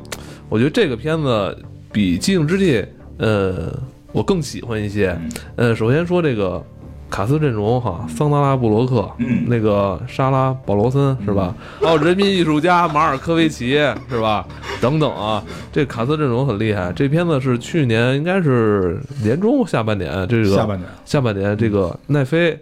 [0.49, 1.57] 我觉得这个片子
[1.91, 2.77] 比《寂静之地》
[3.17, 3.71] 呃，
[4.11, 5.19] 我更喜欢一些。
[5.55, 6.63] 呃，首先说这个
[7.09, 11.53] 卡斯阵容哈，桑德拉布罗克，嗯那个莎拉保罗森是吧？
[11.81, 13.71] 还有人民艺术家马尔科维奇
[14.09, 14.47] 是吧？
[14.79, 15.43] 等等啊，
[15.73, 16.93] 这卡斯阵容很厉害。
[16.93, 22.57] 这片子是去年应该是年中下半年这个下半年下半年这个奈飞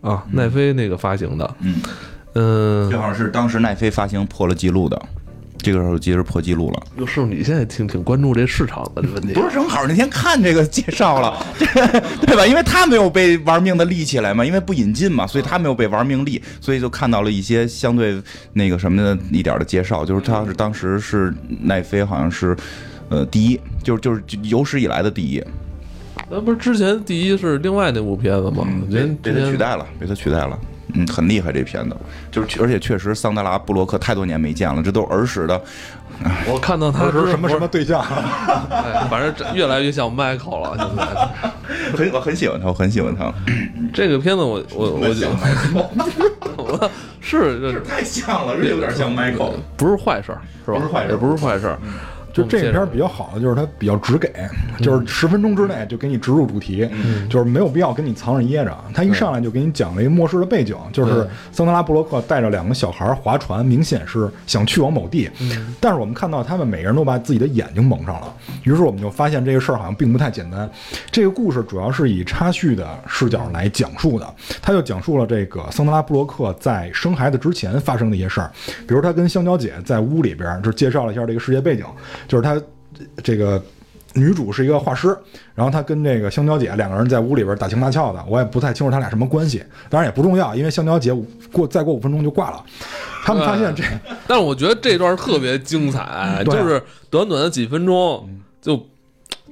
[0.00, 1.76] 啊奈飞那个发行的，嗯，
[2.34, 5.00] 嗯正好是当时奈飞发行破了记录的。
[5.62, 6.82] 这个手机是破纪录了。
[6.96, 9.42] 哟，是你现在挺挺关注这市场的这问题不。
[9.42, 12.46] 是正好那天看这个介绍了，这 个对吧？
[12.46, 18.18] 因为他没有被玩命的立起来嘛，因为不引进嘛，所以他没有被玩命立，所以就看到了一些相对
[18.54, 22.56] 那个什么的一点的介绍，就是他是当时是奈飞好像是
[23.10, 25.44] 呃第一，就是就是有史以来的第一，
[26.30, 28.66] 那不是之前第一是另外那部片子吗？
[28.90, 30.58] 被人被他取代了，被他取代了。
[30.94, 31.96] 嗯，很厉害这片子，
[32.30, 35.60] 就是而且确实桑德拉布洛克太多年没见了，这都是儿时的，
[36.46, 38.00] 我看到他什么什么，对象？
[38.70, 40.76] 哎反正越来越像 Michael 了。
[40.78, 41.04] 现在
[41.96, 43.32] 很我很喜欢他，我很喜欢他，
[43.92, 45.28] 这个片子我我 我就
[46.56, 49.52] 我是是太像了，这有点像 Michael。
[49.76, 50.78] 不是坏事儿是吧？
[50.78, 51.78] 不是坏事也不是坏事儿。
[52.32, 54.32] 就这个片儿比较好的就是它比较直给，
[54.80, 56.88] 就是十分钟之内就给你植入主题，
[57.28, 58.76] 就是没有必要跟你藏着掖着。
[58.94, 65.30] 他一上来就给你讲了一个末世的背景，就是桑德拉布洛克带着两个小孩儿划船，明显是想去往某地，
[65.80, 70.68] 但是我们看到他们每个人都把自己的眼睛蒙上了，于是我们就发现这个事儿好像并不太简单。
[71.10, 78.50] 这个故事主要是以插叙的视角来讲述的，他就讲述了这个桑德拉布洛克在生孩子之前发生的一些事儿，
[78.86, 81.84] 比如他跟香蕉姐在屋里边儿就介绍了一下这个世界背景，
[82.28, 82.60] 就是他
[83.22, 83.62] 这个
[84.14, 85.16] 女主是一个画师，
[85.54, 91.12] 然后他跟这个香蕉姐两个人在屋里边打情骂俏的，我也不太清楚他俩什么关系，当然也不重要，因为香蕉姐
[91.52, 92.64] 过再过五分钟就挂了。
[93.22, 93.84] 他们发现这
[94.26, 98.28] 但是我觉得这段特别精彩，就是短短的几分钟
[98.60, 98.76] 就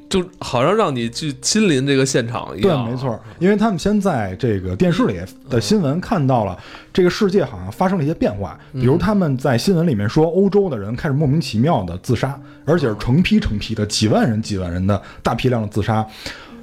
[0.08, 5.18] 就好像让你去亲临这个现场一样对，没错，因为他们先在这个电视里
[5.50, 6.58] 的新闻看到了
[6.92, 16.06] 这个世界好像发生了一些变化，比如他们在新闻里面说，欧洲的人开始莫名其妙的自杀，而且是成批成批的几万人、几万人的大批量的自杀。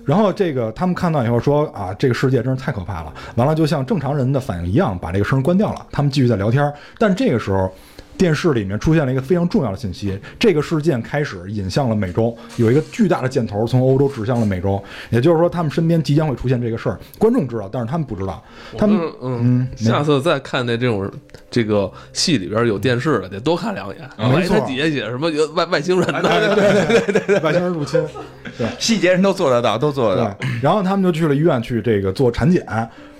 [0.03, 3.13] 然后这个他们看到以后说啊，这个世界真是太可怕了。
[3.35, 5.85] 完了，就像正常人的反应一样，把这个声关掉了。
[5.91, 7.71] 他们继续在聊天，但这个时候。
[8.17, 16.99] 电视里面出现了一个非常重要的信息，这个事件开始引向了美洲，有一个巨大的箭头从欧洲指向了美洲，也就是说，他们身边即将会出现这个事儿。
[17.17, 18.43] 观众知道，但是他们不知道。
[18.77, 21.11] 他们嗯下次再看那这种
[21.51, 24.09] 这个戏里边有电视的，得多看两眼。
[24.17, 26.21] 万一没错他底下写什么外外星人呢？
[27.43, 28.01] 外星人入侵，
[28.57, 30.37] 对细节人都做得到，都做得到。
[30.61, 32.65] 然后他们就去了医院去这个做产检。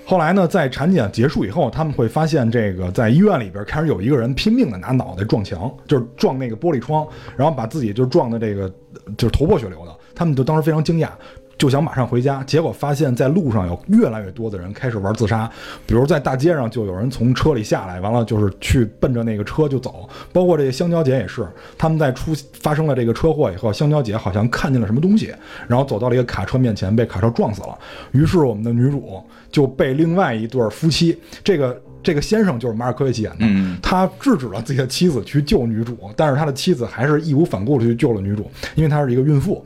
[0.06, 8.70] 后来呢，在产检结束以后，他们会发现这个在医院里边开始有一个人拼命的拿脑袋撞墙，就是撞那个玻璃窗，然后把自己就撞的这个
[9.18, 9.96] 就是头破血流的。
[10.14, 11.10] 他们就当时非常惊讶。
[11.58, 15.50] 就想马上回家，结果发现，在路上有越来越多的人开始玩自杀，
[15.86, 21.48] 比如在大街上就有人从车里下来，完了就是去奔着那个车就走，包括这个香蕉姐也是，
[21.78, 25.34] 他们在出发生了这个车祸以后，香蕉姐好像看见了什么东西，
[25.68, 27.78] 然后走到了一个卡车面前，被卡车撞死了。
[28.12, 39.66] 于是我们的女主就被另外一对夫妻，这个这个先生就是马尔科维奇演的，嗯他制止了自己的妻子去救女主，但是他的妻子还是义无反顾的去救了女主，因为她是一个孕妇。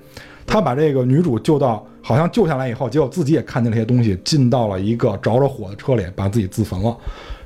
[0.49, 6.97] 他把这个女主救到，好像救下来以后，结果自己也看见了一些东西，进到了一个着着火的车里，把自己自焚了。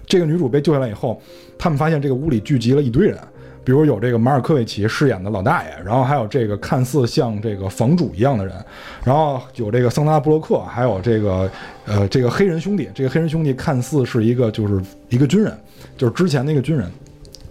[0.08, 1.22] 这个女主被救下来以后，
[1.60, 3.18] 他们发现这个屋里聚集了一堆人，
[3.66, 8.56] 比如有这个马尔科维奇饰演的老大爷，然后还有这个看似像这个房主一样的人，
[9.04, 11.52] 然后有这个桑德拉布洛克，还有这个
[11.86, 15.54] 呃这个黑人兄弟，这个黑人兄弟看似是一个就是一个军人，
[15.98, 16.90] 就是之前那个军人，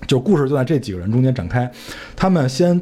[0.07, 1.71] 就故事就在这几个人中间展开，
[2.17, 2.81] 他们先。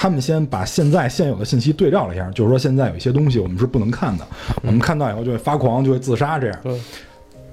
[0.00, 4.26] 他们先把现在现有的信息对照了一下，就是说现在有一些东西我们是不能看的，
[4.62, 6.58] 我们看到以后就会发狂，就会自杀，这样。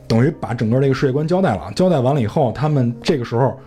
[0.08, 1.70] 等于把整个这个世界观交代了。
[1.76, 3.60] 交代完了以后，他们这个时候，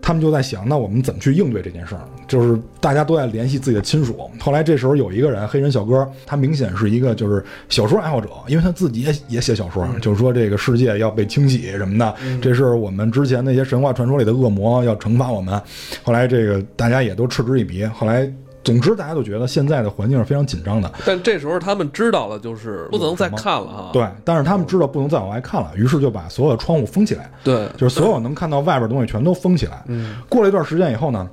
[0.00, 2.00] 他们就在想，那我们怎么去应对这件事儿？
[2.28, 4.30] 就是大家都在联系自己的亲属。
[4.38, 15.60] 后来这时候有一个人，黑人小哥，他明显是一个就是小说爱好者，因为他自己也也写小说，就是说这个世界要被清洗什么的，这是我们之前那些神话传说里的恶魔要惩罚我们。
[16.02, 17.84] 后来这个大家也都嗤之以鼻。
[17.86, 18.32] 后来。
[18.66, 23.90] 总之，大家都觉得现在的环境是非常紧张的，但这时候他们知道了，就是不能再看了哈。
[23.92, 24.04] 对。
[24.24, 29.84] 但是他们知道不能再往外看了，于是就把所有的窗户封起来，对，就是所有能看到外边的东西全都封起来。
[29.86, 31.30] 嗯，过了一段时间以后呢，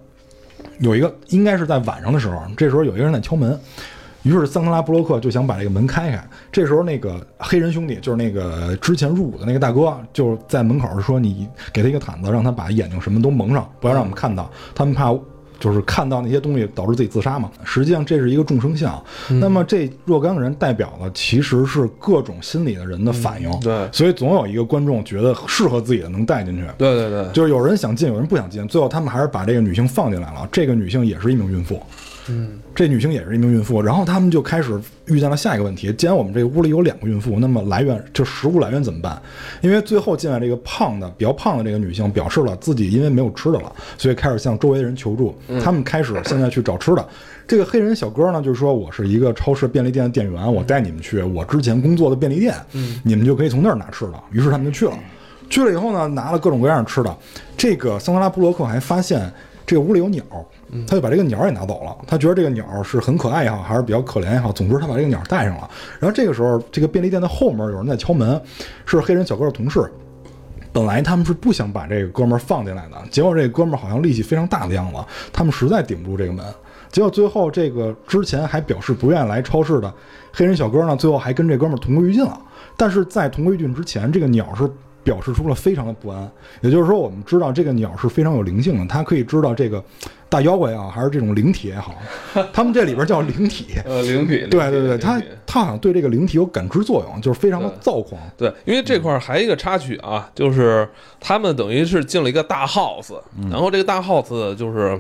[0.78, 3.60] 有一个应该是在晚上的时候，这时候有一个人在敲门，
[4.22, 6.24] 于是桑德拉布洛克就想把这个门开开。
[6.52, 14.48] 这时候那个黑人兄弟，就是那个之前入伍的那个大哥，就在门口说：“你给他一个毯子，让他把眼睛什么都蒙上，不要让我们看到。
[14.76, 15.12] 他们怕。”
[15.64, 19.02] 就是看到那些东西导致自己自杀嘛，实际上这是一个众生相。
[19.40, 26.66] 那么这若干个人代表的其实是各种心理的人的反应，对所以总有一个观众觉得适合自己的能带进去。
[26.78, 30.46] 对对对，就是有人想进，有人不想进，最后他们还是把这个女性放进来了。
[30.52, 31.82] 这个女性也是一名孕妇，
[32.30, 39.22] 嗯，这女性也是一名孕妇，然后他们就开始遇见了下一个问题：既然我们这个屋里有两个孕妇，那么来源就食物来源怎么办？
[39.62, 45.36] 因为最后进来这个胖的比较胖的这个女性表示了自己因为没有吃的了，所以开始向周围的人求助。
[45.62, 47.06] 他们开始现在去找吃的。
[47.46, 52.56] 这个黑人小哥呢，就是说我是一个超市便利店的店员，我带你们去我之前工作的便利店，
[53.04, 54.14] 你们就可以从那儿拿吃的。
[54.32, 54.98] 于是他们就去了。
[55.50, 57.16] 去了以后呢，拿了各种各样的吃的。
[57.58, 59.30] 这个桑德拉布洛克还发现
[59.66, 60.24] 这个屋里有鸟，
[60.88, 61.96] 他就把这个鸟也拿走了。
[62.08, 65.70] 他觉得这个鸟是很可爱也好，还是比较可怜也好，总之他把这个鸟带上了。
[66.00, 68.42] 然后这个时候，这个便利店的后门有人在敲门，
[68.86, 69.92] 是黑人小哥的同事。
[70.72, 74.98] 本来他们是不想把这个哥们儿放进来的，结果这哥们儿好像力气非常大的样子，
[75.32, 76.44] 他们实在顶不住这个门。
[76.92, 79.94] 结果最后这个之前还表示不愿意来超市的
[80.32, 82.40] 黑人小哥呢，最后还跟这哥们儿同归于尽了。
[82.76, 84.68] 但是在同归于尽之前，这个鸟是
[85.04, 86.30] 表示出了非常的不安。
[86.62, 89.84] 也就是说，我们知道这个鸟是非常有灵性的，它可以知道这个
[90.30, 91.96] 大妖怪也好，还是这种灵体也好，
[92.52, 93.68] 他们这里边叫灵体。
[93.86, 98.20] 呃，灵体，对对对，它它好像对这个灵体有感知作用，就是非常的躁狂。
[98.38, 100.88] 对，因为这块儿还有一个插曲啊，就是
[101.20, 103.16] 他们等于是进了一个大 house，
[103.52, 105.00] 然后这个大 house 就是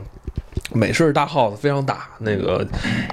[0.71, 2.65] 美式大 house，非常大，那个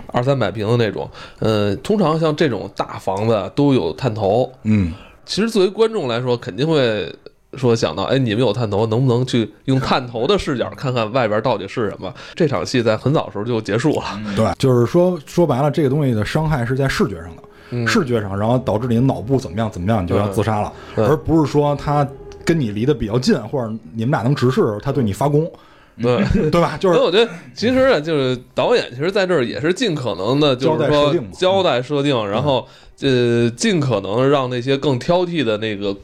[0.09, 1.09] 二三百平的那种。
[1.38, 4.93] 呃，通常像这种大房子都有探头，嗯，
[5.26, 7.14] 其实作为观众来说，肯定会
[7.54, 12.12] 说想到，哎，你们有探头，能不能去用探头的视角看看外边到底是什么？
[12.34, 14.20] 这场戏在很早的时候就结束了。
[14.36, 17.86] 对，就是说说白了，这个东西的伤害是在视觉上的，嗯。
[17.86, 22.06] 视觉上，然后导致你的脑部怎么样怎么样，你就要自杀了，对而不是说他
[22.44, 25.50] 跟你离得比较近，或者你们俩能直视，他对你发功，
[25.97, 26.24] 对。
[26.51, 26.76] 对吧？
[26.78, 32.66] 就是所以我觉得，其实啊，就是导演，其实在这儿也是尽可能的，就是交代设说交代设定，然后
[33.01, 35.97] 呃，尽可能让那些更挑剔的那个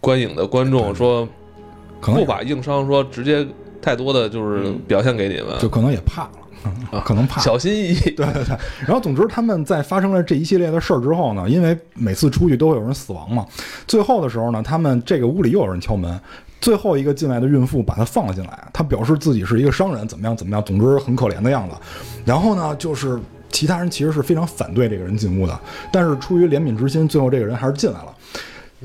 [0.00, 1.28] 观影的观众说，
[2.00, 3.46] 不把硬伤说直接
[3.80, 6.30] 太多的就是表现给你们，就可能也怕了。
[6.92, 7.94] 啊可能怕，小心翼翼。
[7.94, 8.54] 对对对。
[8.86, 13.46] 然后总之他们在发生了这一系列的事儿之后呢，因为每次出去都会有人死亡嘛，
[13.86, 16.20] 最后的时候呢，他们这个屋里又有人敲门。
[16.60, 21.74] 最后一个进来的孕妇把他放了进来，她表示自己是一个商人，怎么样怎么样，总之很可怜的样子。
[22.24, 23.18] 然后呢，就是
[23.50, 25.58] 其他人其实是非常反对这个人进屋的，
[25.90, 28.14] 但是出于怜悯之心，最后这个人还是进来了。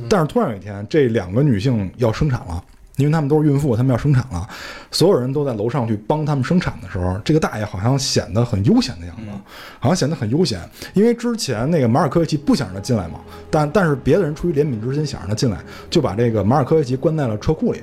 [0.10, 2.64] 但是突然有一天，这两个女性要生产了，
[2.98, 4.48] 因为他们都是孕妇，他们要生产了，
[4.92, 9.24] 所有人都在楼上去帮他们生产的时候，这个大爷好像显得很悠闲的样子，
[9.80, 10.60] 好像显得很悠闲。
[10.94, 13.20] 因为之前那个马尔科维奇不想让他进来嘛，
[13.50, 15.58] 但但是别的人出于怜悯之心想让他进来，
[15.90, 17.82] 就把这个马尔科维奇关在了车库里。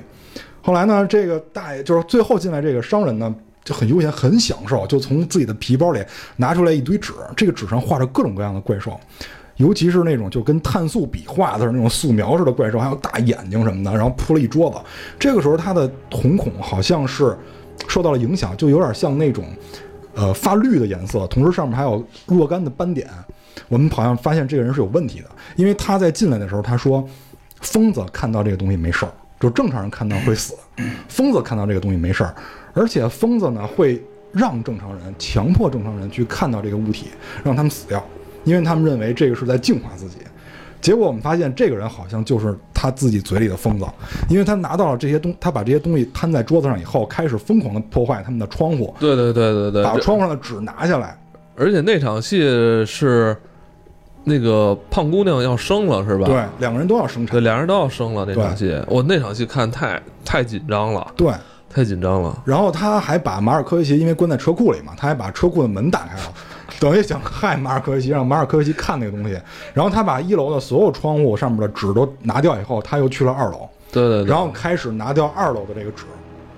[0.61, 3.33] 后来呢，这个大爷就是最后进来这个商人呢。
[3.65, 6.03] 就很悠闲，很享受，就从自己的皮包里
[6.35, 8.99] 拿出来一堆纸，这个纸上画着各种各样的怪兽，
[9.57, 14.77] 尤其是那种就跟碳素笔画的那种素描似的怪兽，还有大眼睛什么的，然后铺了一桌子。
[15.19, 17.37] 这个时候他的瞳孔好像是
[17.87, 19.45] 受到了影响，就有点像那种
[20.15, 23.07] 呃发绿的颜色，同时上面还有若干的斑点。
[23.69, 27.07] 我们好像发现这个人是有问题的，因为他在进来的时候他说，
[27.61, 30.55] 疯子看到这个东西没事儿，就正常人看到会死，
[31.07, 32.35] 疯子看到这个东西没事儿，
[32.73, 37.09] 而且疯子呢会让正常人强迫正常人去看到这个物体，
[37.43, 38.03] 让他们死掉，
[38.43, 40.17] 因为他们认为这个是在净化自己。
[40.81, 43.85] 结果我们发现，这个人好像就是他自己嘴里的疯子，
[44.27, 51.17] 因为他拿到了这些东，他把这些东西摊在桌子上以后，开始疯狂的破坏他们的窗户，对对对对对，把窗户上的纸拿下来。
[51.55, 52.41] 而且那场戏
[52.85, 53.33] 是
[54.25, 56.25] 那个胖姑娘要生了是吧？
[56.25, 57.41] 对，两个人都要生产对，。
[57.41, 61.31] 两人都要生了那场戏，我那场戏看太太紧张了，对，
[61.69, 62.43] 太紧张了。
[62.43, 66.33] 然后他还把马尔科维奇因为关在车库里嘛，他还把车库的门打开了，
[66.79, 69.39] 等于想害马尔科维奇，让马尔科维奇看那个东西。
[69.73, 76.03] 然后他把一楼的所有窗户上面的纸都拿掉以后，他又去了二楼，对对对，然后开始拿掉二楼的这个纸。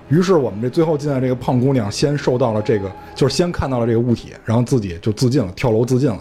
[0.09, 6.19] 于是我们这最后进来这个胖姑娘先受到了这个，就是先看到了这个物体，然后自己就自尽了，跳楼自尽了。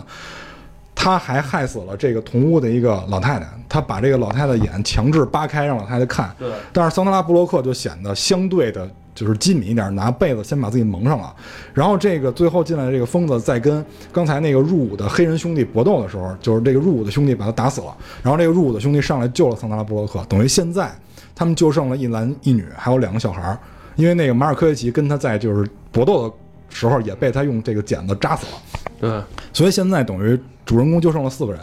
[0.94, 6.34] 他还害死了这个同屋的一个老太太，他把这个老太太眼强制扒开，让老太太看。
[6.38, 11.34] 对但是桑德拉布洛克就显得相对的，就是机敏一点，拿被子先把自己蒙上了。
[11.72, 17.96] 然后这个最后进来的这个疯子在跟刚才那个入伍的黑人兄弟搏斗的时候，就是这个入伍的兄弟把他打死了。
[18.22, 20.90] 然后这个入伍的兄弟上来救了桑德拉布洛克，等于现在
[21.34, 23.58] 他们就剩了一男一女，还有两个小孩儿。
[23.96, 26.34] 因为那个马尔科维奇跟他在就是搏斗的
[26.68, 28.52] 时候也被他用这个剪子扎死了。
[29.00, 30.36] 对所以现在等于
[30.66, 31.60] 主人公就剩了四个人，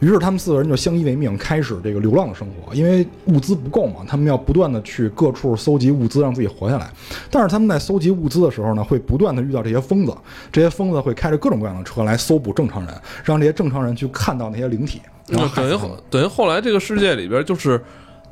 [0.00, 2.74] 于是他们四个人就相依为命，开始这个流浪的生活。
[2.74, 6.90] 因为物资不够嘛，他们要不断的去各处搜集物资，让自己活下来。
[7.30, 10.14] 但是他们在搜集物资的时候呢，会不断的遇到这些疯子，
[10.52, 12.94] 这些疯子会开着各种各样的车来搜捕正常人，
[13.24, 17.82] 让这些正常人去看到那些灵体，然后那等于等于后来这个世界里边就是，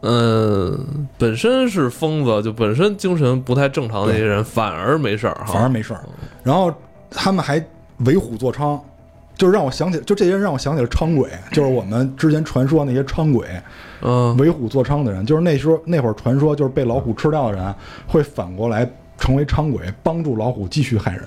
[0.03, 6.05] 嗯、本身是疯子，就本身精神不太正常的那些人反而没事儿哈，反而没事儿。
[6.45, 6.73] 然后
[7.11, 7.65] 他们还
[8.05, 8.79] 为虎作伥，
[9.37, 13.47] 就是让我想起，就这些人让我想起了伥鬼，就是我们之前传说那些伥鬼，
[14.01, 17.75] 嗯，为虎作伥的人，就是那时候那会儿传说，就是被老虎吃掉的人
[18.07, 21.23] 会反过来成为伥鬼，帮助老虎继续害人。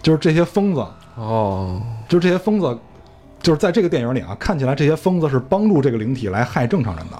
[0.00, 0.86] 就是这些疯子，
[1.16, 2.78] 哦，就是这些疯子，
[3.42, 7.18] 就是在这个电影里啊，看起来这些疯子是帮助这个灵体来害正常人的。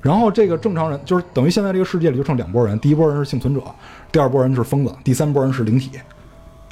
[0.00, 3.60] 然后这个正常人就是等于现在这个世界里就剩两拨人，第一拨人是幸存者，
[4.10, 5.92] 第二拨人是疯子，第三拨人是灵体。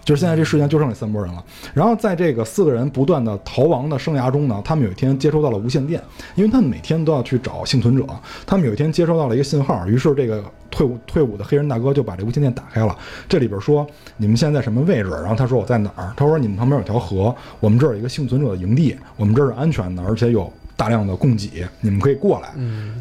[0.05, 1.45] 就是现在这世界上就剩这三拨人了。
[1.75, 6.03] 然后在这个四个人不断的逃亡的生涯中呢，他们有一天接收到了无线电，
[6.35, 8.05] 因为他们每天都要去找幸存者。
[8.47, 12.97] 他们有一天接收到了一个信号，于是这个退伍退伍的黑人大哥就把这无线电打开了。
[13.29, 13.87] 这里边说
[14.17, 15.11] 你们现在在什么位置？
[15.11, 16.13] 然后他说我在哪儿？
[16.17, 22.49] 他说你们旁边有条河，我们这儿有一个幸存者的营地，我们这儿是安全的，而且有大量的供给，你们可以过来。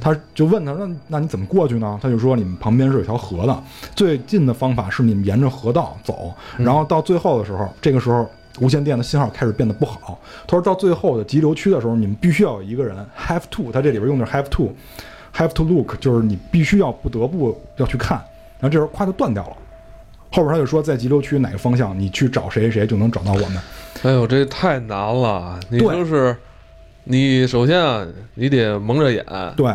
[0.02, 1.98] 他就问他，那那你怎么过去呢？
[2.02, 3.64] 他就说你们旁边是有条河的，
[3.96, 10.20] 最近的方法是你们沿着河道走，然后到最后的时候，这个时候无线电的信号开始变得不好。
[10.46, 18.18] 他说到最后的急流区的时候，你们必须要有一个人 have to，他这里边用的是 have to，have to look，就是你必须要不得不要去看，
[18.60, 19.56] 然后这时候咵就断掉了。
[20.32, 23.58] 后边他就说，在急流区哪个方向，你去找谁谁谁就能找到我们。
[24.04, 25.60] 哎呦，这太难了！
[25.70, 26.36] 你就是，
[27.06, 29.26] 你首先啊，你得蒙着眼，
[29.56, 29.74] 对。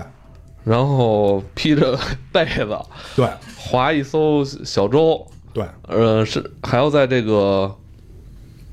[0.64, 1.98] 然后披着
[2.32, 2.78] 被子，
[3.16, 3.28] 对。
[3.58, 5.64] 划一艘小舟，对。
[5.88, 7.74] 呃，是还要在这个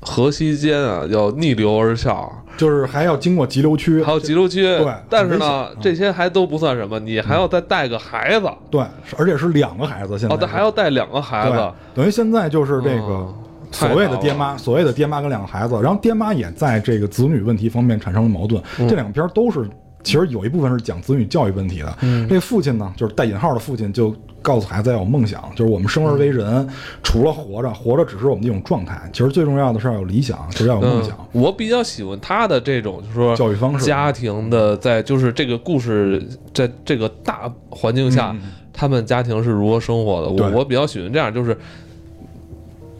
[0.00, 2.26] 河西间啊，要逆流而下，
[2.56, 4.62] 就是还要经过急流区，还有急流区。
[4.62, 8.80] 对但是呢，这些还都不算什么，你还要再带个孩子，对，
[9.18, 10.34] 而且是两个孩子，现在。
[10.34, 13.28] 哦，他还要带两个孩子，等于现在就是这个
[13.72, 18.62] 所谓的爹妈，所谓的爹妈跟两个孩子，然后爹妈也在这个子女问题方面产生了矛盾。
[18.78, 19.68] 嗯这两个片儿都是，
[20.04, 21.98] 其实有一部分是讲子女教育问题的。
[22.02, 26.68] 嗯这父亲呢，就是带引号的父亲，就告诉孩子要有梦想，就是我们生而为人，嗯
[27.02, 31.16] 除了活着，活着只是我们的一种状态，其实最重要的是要有理想，就是要有梦想。
[31.32, 31.42] 嗯。
[31.42, 38.36] 我比较喜欢他的这种，就是说教育方式家庭的在就是这个故事在这个大环境下，
[38.72, 40.28] 他们家庭是如何生活的。
[40.28, 41.56] 我我比较喜欢这样，就是。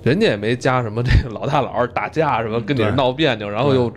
[0.03, 3.93] 人家也没加什么这个老大老二打架什么，跟你闹别扭，然后又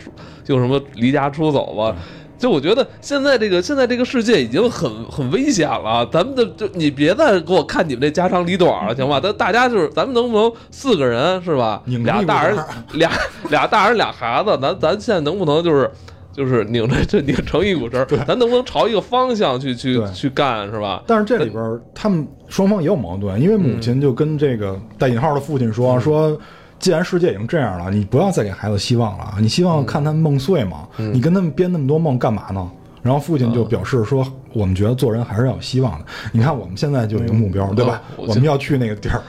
[0.48, 1.96] 又什么离家出走吧。
[2.38, 9.22] 就我觉得现在这个现在这个世界已经很很危险了，咱们的就你别再给我看你们这家长里短了，行吧？
[9.22, 11.82] 咱大家就是咱们能不能四个人是吧？
[11.86, 12.58] 俩大人
[12.94, 13.10] 俩
[13.50, 15.90] 俩大人俩孩子，咱咱现在能不能就是
[16.36, 21.04] 就是拧着这拧成一股绳儿，咱能不能朝一个方向去去去干是吧？
[21.08, 26.38] 但是这里边儿他们双方也有矛盾，因为母亲就跟这个带引号的父亲说说。
[26.78, 29.36] 既然世界已经这样了，你不要再给孩子希望了。
[29.40, 30.86] 你希望看他们梦碎吗？
[30.98, 32.70] 你跟他们编那么多梦干嘛呢？
[33.02, 36.06] 然后父亲就表示说，我们觉得做人还是要有希望的。
[36.34, 38.02] 你看我们现在就有一个目标，对吧？
[38.18, 39.22] 我我们要去那个地儿。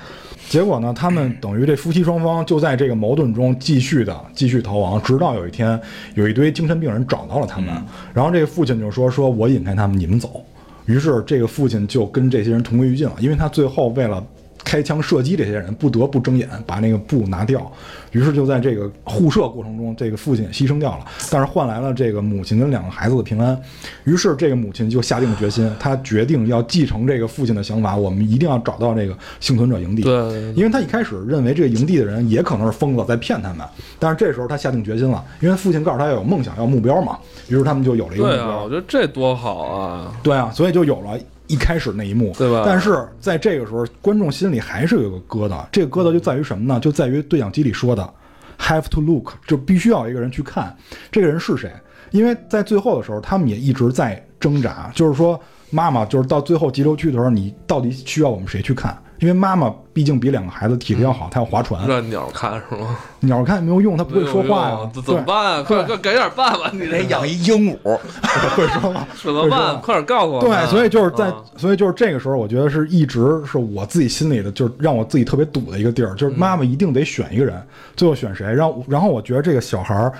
[0.48, 5.78] 结果呢，他们等于这夫妻双方就在这个矛盾中继续的继续逃亡，直到有一天
[6.14, 7.74] 有一堆精神病人找到了他们，
[8.14, 10.44] 然后这个父亲就说：“说我引开他们，你们走。”
[10.86, 14.24] 于是这个父亲就跟这些人同归于尽了，因为他最后为了
[14.66, 17.70] 开枪射击这些人，不得不睁眼把那个布拿掉。
[18.10, 23.56] 于是就在这个互射过程中，这个父亲也牺牲掉了，但是换来了这个母亲跟两个孩子的平安。
[24.04, 30.02] 于是这个母亲就下定了决心，她决定要继承这个父亲的想法，我们一定要找到这个幸存者营地。
[30.02, 33.64] 对，因为他一开始认为这个营地的人也可能是疯子在骗他们，
[34.00, 38.68] 但是这时候他下定决心了，因为父亲告诉他要有梦想，要目标嘛，于是他们就有了一个目对啊，标我。
[38.70, 40.12] 觉得这多好啊！
[40.22, 46.80] 对啊，所以就有了一开始那一幕，对吧但是在这个时候，观众心里还是有个疙瘩，这个疙瘩就在于什么呢？
[46.80, 48.08] 就在于对讲机里说的
[48.58, 50.74] “have to look”，就必须要一个人去看
[51.10, 51.70] 这个人是谁。
[52.10, 55.38] 因为在最后的时候，他们也一直在挣扎，就是说
[55.70, 58.96] 妈妈，就是到最后急流区的时候，你到底需要我们谁去看？
[59.18, 62.96] 因为妈妈毕竟比两个孩子体力要好，她要划船，让鸟看是吗？
[63.20, 65.62] 鸟看也没有用，她不会说话呀怎么办啊？
[65.62, 66.70] 快快给点办法！
[66.72, 67.96] 你得养一鹦鹉，
[68.56, 69.06] 会说话。
[69.14, 69.80] 怎么办？
[69.80, 70.40] 快点告诉我。
[70.40, 77.60] 对，所以就是在，啊所以就是这个时候，我觉得是一直是我自己心里的，就是让我自己特别堵的一个地儿，就是妈妈一定得选一个人，
[77.96, 78.46] 最后选谁？
[78.46, 80.12] 然后，然后我觉得这个小孩儿，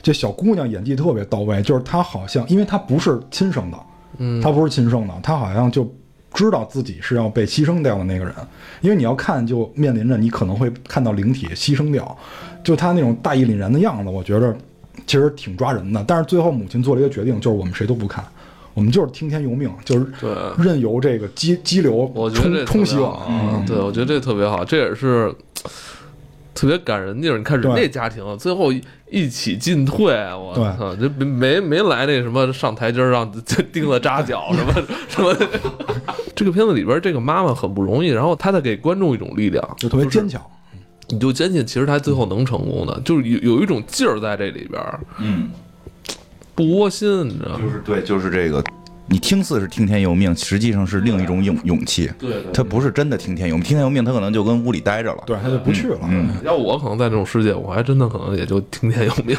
[0.00, 3.78] 这小姑娘演技特别到位，就是她好像，因为她不是亲生的，
[4.18, 5.92] 嗯她不是亲生的，她好像就
[6.34, 8.34] 知道自己是要被牺牲掉的那个人，
[8.80, 12.14] 因为你要看，就面临着你可能会看到灵体牺牲掉，
[12.62, 14.54] 就他那种大义凛然的样子，我觉得
[15.06, 16.04] 其实挺抓人的。
[16.06, 18.24] 但是最后母亲做了一个决定，就是我们谁都不看。
[18.74, 25.32] 我们就是听天由命，就是对任由这个激激流我觉得这冲冲洗我对，我觉得这特别好，这也是
[26.54, 27.38] 特别感人的地方。
[27.38, 28.72] 你看人那家家庭最后
[29.10, 33.30] 一起进退，我操，就没没没来那什么上台阶儿让
[33.72, 34.72] 钉子扎脚 什么
[35.08, 35.34] 什么。
[36.34, 40.40] 这个片子里边，这个妈妈很不容易，然后她在给观众一种力量，就特别坚强。
[41.08, 45.50] 你就坚信其实她最后能成功的，就是有有一种劲儿在这里边儿，嗯，
[46.54, 47.60] 不窝心，你知道吗？
[47.62, 48.64] 就是对，就是这个，
[49.06, 52.10] 你听似是听天由命，实际上是另一种勇勇气。
[52.18, 55.22] 对对他不是真的听天由命，听天由命，他可能就跟屋里待着了。
[55.26, 55.98] 对，他就不去了。
[56.04, 59.36] 嗯要我可能在这种世界，我还真的可能也就听天由命，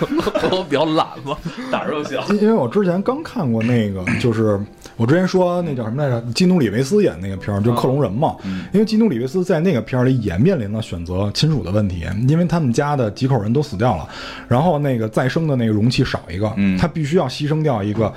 [0.51, 1.35] 我比较懒嘛，
[1.71, 2.23] 胆儿又小。
[2.29, 4.59] 因因为我之前刚看过那个，就是
[4.97, 6.21] 我之前说那叫什么来着？
[6.33, 8.35] 基努里维斯演那个片儿，就克隆人嘛。
[8.71, 14.07] 因为基努里维斯在那个片儿里也面临了选择亲属的问题，因为他们家的几口人都死掉了，
[14.47, 18.13] 然后那个再生的那个容器少一个，嗯他必须要牺牲掉一个。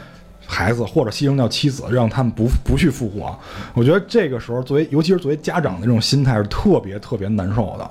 [0.51, 3.39] 孩子或者牺牲掉妻子，让他们不不去复活。
[3.75, 7.89] 我觉得这个时候，作为尤其是作为家长的这种心态是特别特别难受的。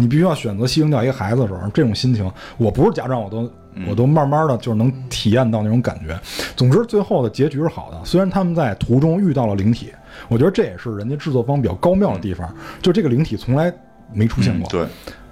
[0.00, 3.52] 你必须要选择牺牲掉一个孩子的时候，这种心情，我不是家长，我都
[3.88, 6.18] 我都慢慢的就是能体验到那种感觉。
[6.56, 8.00] 总之，最后的结局是好的。
[8.04, 9.92] 虽然他们在途中遇到了灵体，
[10.28, 12.48] 我觉得这也是人家制作方比较高妙的地方，
[12.80, 13.72] 就这个灵体从来
[14.12, 14.86] 没出现过，对，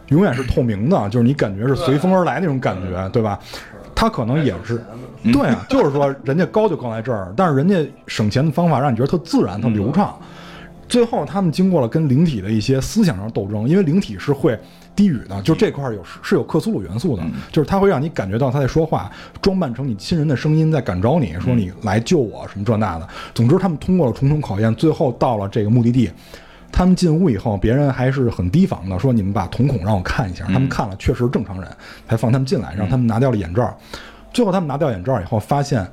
[0.09, 3.39] 永远是透明的，就是你感觉是随风而来那种感觉，对吧？
[3.95, 4.79] 他可能也是，
[5.33, 7.77] 对啊，就是说人家高就高在这儿，但是人家
[8.07, 10.15] 省钱的方法让你觉得特自然、特流畅。
[10.89, 14.57] 最后他们经过了跟灵体的一些思想上斗争，因为灵体是会
[14.95, 23.09] 低语的，就这块儿有是有克苏鲁元素的，就是它会让你感觉到他在说话，装扮成你亲人的声音在感召你说你来救我什么这那的。
[23.35, 26.09] 总之，他们通过了重重考验，最后到了这个目的地。
[26.77, 30.45] 他们进屋以后，别人还是很提防的，说你们把瞳孔让我看一下。
[30.45, 31.67] 他们看了，确实正常人，
[32.07, 33.75] 才放他们进来，让他们拿掉了眼罩。
[34.31, 35.91] 最后他们拿掉眼罩以后，发现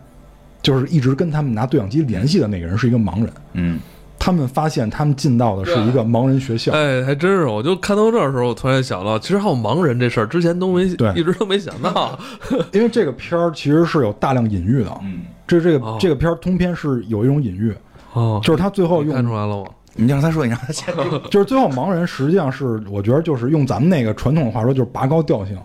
[0.61, 3.31] 就是一直跟他们拿对讲机联系的那个人是一个盲人。
[3.53, 3.79] 嗯，
[4.19, 12.19] 他们发现他们进到的是一个盲人学校，哎，还真是，我就看到这儿的时候，我突然想到，其实还有盲人这事儿，之前都没，对一直都没想到。
[12.73, 14.91] 因为这个片儿其实是有大量隐喻的。
[15.01, 17.73] 嗯，这这个、哦这个片儿通篇是有一种隐喻，
[18.11, 19.65] 哦，就是他最后用看出，来了吗？
[19.95, 21.19] 你让他说，你让他先说。
[21.31, 25.57] 就是最后盲人实际上是我觉得就是用咱们那个传统的话说，就是拔高调性。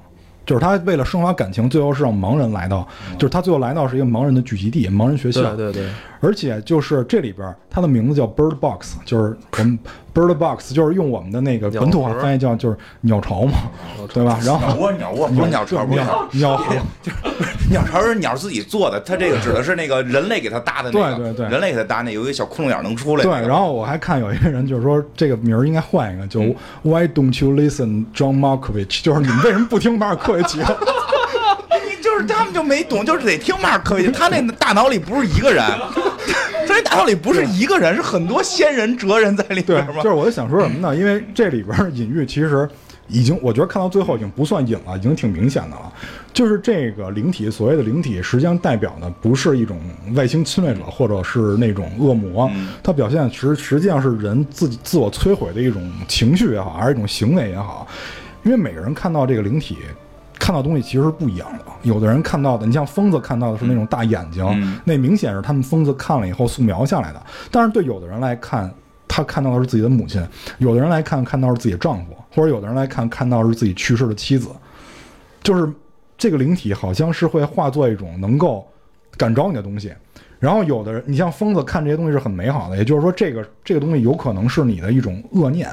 [0.46, 5.54] 就是他为了升华感情，最后是让盲人来到，就是他最后来到是一个盲人的聚集地，盲人学校。
[5.54, 9.78] 对对对，而且就是这里边儿，它的名字叫 Bird Box，就是我们
[10.14, 13.52] Bird Box，就是用我们的那个本土话翻译叫就是鸟巢嘛，
[14.12, 14.38] 对吧？
[14.44, 16.74] 然后鸟窝，鸟窝，不是鸟巢，不是鸟鸟鸟巢，
[17.70, 26.40] 鸟巢是鸟自己做的，它这个指的是那个人类给它搭的那个，对对对人类给它搭那有一个小窟窿眼能出来对。，然后我还看有一个人就是说这个名儿应该换一个，就
[26.82, 29.02] Why don't you listen John Malkovich？
[29.02, 30.58] 就是你们为什么不听马尔科维奇？
[30.58, 30.64] 你
[32.02, 35.64] 就是他们就没懂，就是得听马尔科维奇，他那大脑里不是一个人，
[36.82, 40.02] 大道理不是一个人，是很多仙人哲人在里对边，吗？
[40.02, 40.96] 就是我就想说什么呢？
[40.96, 42.68] 因为这里边儿隐喻其实
[43.08, 45.92] 已经，我觉得看到最后已经不算隐了，已经挺明显的了。
[46.32, 49.78] 就是这个灵体，所谓的灵体，实际上代表的不是一种
[50.14, 52.50] 外星侵略者，或者是那种恶魔，
[52.82, 57.86] 它表现实实际上是人自己自我摧毁的一种情绪也好，还是一种行为也好。
[58.44, 59.76] 因为每个人看到这个灵体。
[60.48, 67.22] 看到东西其实是不一样的，有的人看到的，你像疯子看到的是那种大眼睛，嗯那明显是他们疯子看了以后素描下来的。
[67.50, 68.72] 但是对有的人来看，
[69.06, 70.22] 他看到的是自己的母亲；
[70.56, 74.48] 有的人来看，看到是自己的丈夫，或者有的人来看，看到是自己去世的妻子。
[75.42, 75.70] 就是
[76.16, 78.66] 这个灵体好像是会化作一种能够
[79.18, 79.92] 感召你的东西。
[80.38, 85.68] 然后有的人，你像疯子看这些东西是很美好的，也就是说，这个这个东西有可能是你的一种恶念，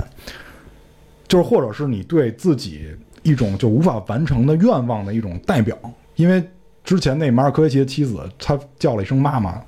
[1.29, 2.93] 就是或者是你对自己
[3.25, 5.77] 一种就无法完成的愿望的一种代表。
[6.15, 6.41] 因为
[6.83, 9.59] 之前那马尔科维奇的妻子，他叫了一声妈妈，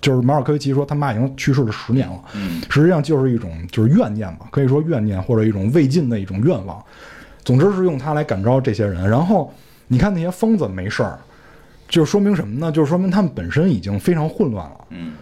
[0.00, 6.84] 就是马尔科维奇说他妈已经去世了十年了，嗯实际上就是一种就是怨念吧，可以说怨念或者一种未尽的一种愿望。
[7.44, 9.08] 总之是用它来感召这些人。
[9.08, 9.50] 然后
[9.86, 11.18] 你看那些疯子没事儿，
[11.88, 12.70] 就说明什么呢？
[12.70, 14.84] 就是说明他们本身已经非常混乱了。
[14.90, 15.12] 嗯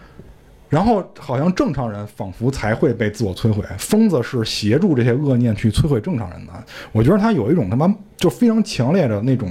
[0.69, 6.53] 然后好像正常人仿佛才会被自我摧毁，疯子是协助这些恶念去摧毁正常人的。
[6.91, 9.49] 我觉得他有一种他妈就非常强烈的那种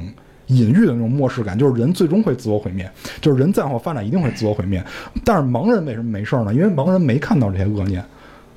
[0.49, 2.91] 隐喻的那种漠视感，就是人最终会自我毁灭，
[3.21, 4.85] 就是人再往发展一定会自我毁灭。
[5.25, 6.53] 但是盲人为什么没事儿呢？
[6.53, 8.05] 因为盲人没看到这些恶念，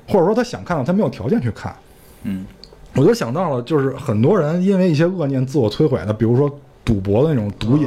[0.06, 1.74] 或者说他想看到，他没有条件去看。
[2.22, 2.44] 嗯
[2.94, 6.50] 我就想到了，就是很多人因为一些恶念自我摧毁的，比如说
[6.90, 7.86] 赌博的那种毒瘾，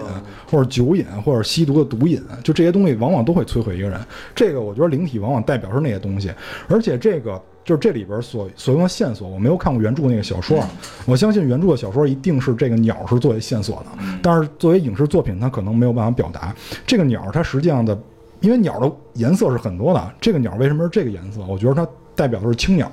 [0.50, 4.00] 或者酒瘾，或者吸毒的毒瘾，就这些东西往往都会摧毁一个人。
[4.34, 6.32] 这个我觉得灵体往往代表是那些东西，
[6.70, 10.70] 而且这个就是这里边所所用的线索，我没有看过原著那个小说啊，
[11.06, 16.56] 我相信原著的小说一定是这个鸟是作为线索的，但是作为影视作品，它可能没有办法表达
[16.88, 17.98] 这个鸟它实际上的。
[18.40, 21.40] 因为鸟的颜色是很多的，这个鸟为什么是这个颜色？
[21.48, 22.92] 我觉得它代表的是青鸟，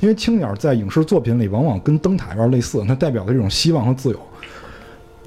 [0.00, 4.18] 因为青鸟在影视作品里往往跟灯塔有点类似，它代表的这种希望和自由。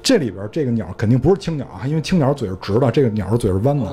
[0.04, 3.90] 这里边这个鸟肯定不是青鸟啊，因为青鸟嘴是直的，这个鸟的嘴是弯的。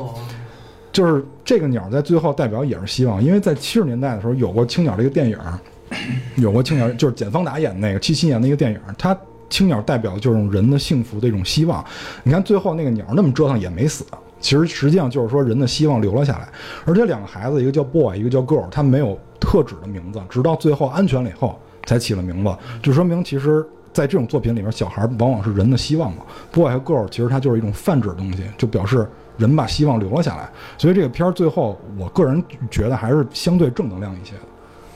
[0.92, 5.40] 就是这个鸟在最后代表也是希望，因为在七十年代的时候有过青鸟这个电影，
[6.36, 9.18] 有过青鸟，就是简方达演那个七七年的一个电影，它
[9.50, 11.82] 青鸟代表的就是人的幸福的一种希望。
[12.24, 14.04] 你看最后那个鸟那么折腾也没死，
[14.42, 16.50] 其实实际上就是说人的希望留了下来。
[16.84, 22.54] 而且两个孩子，一个叫 boy，一个叫 girl，他没有特指的名字，直到最后安全了以后才起了名字，
[22.84, 23.66] 就说明其实。
[23.94, 26.24] 在这种作品里面，小孩往往是人的希望嘛。
[26.52, 30.50] boy 和 girl 其实它就是一种泛指的东西，就表示人把希望留了下来。
[30.78, 34.42] 所以这个片儿最后，我个人觉得还是相对正能量一些的，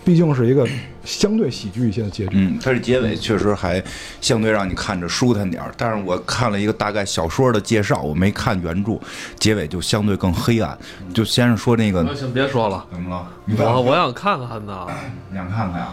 [0.03, 0.67] 毕竟是一个
[1.03, 2.37] 相对喜剧一些的结局。
[2.37, 3.83] 嗯，它这结尾确实还
[4.21, 5.73] 相对让你看着舒坦点儿。
[5.75, 8.99] 但是我看了一个大概小说的介绍，我没看原著，
[9.39, 10.77] 结尾就相对更黑暗。
[11.13, 13.27] 就先是说那个行，别说了，怎么了？
[13.57, 14.87] 我我想看看呢，
[15.29, 15.89] 你想看看呀？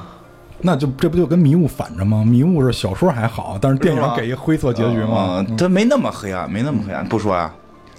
[0.62, 2.24] 那就这不就跟迷雾反着吗？
[2.24, 5.44] 迷雾是小说还好，但是电影给一灰色结局嘛。
[5.58, 7.04] 它没那么黑暗，没那么黑暗。
[7.06, 7.52] 不说呀，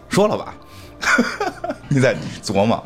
[0.07, 0.55] 说了吧。
[1.89, 2.81] 你在琢磨。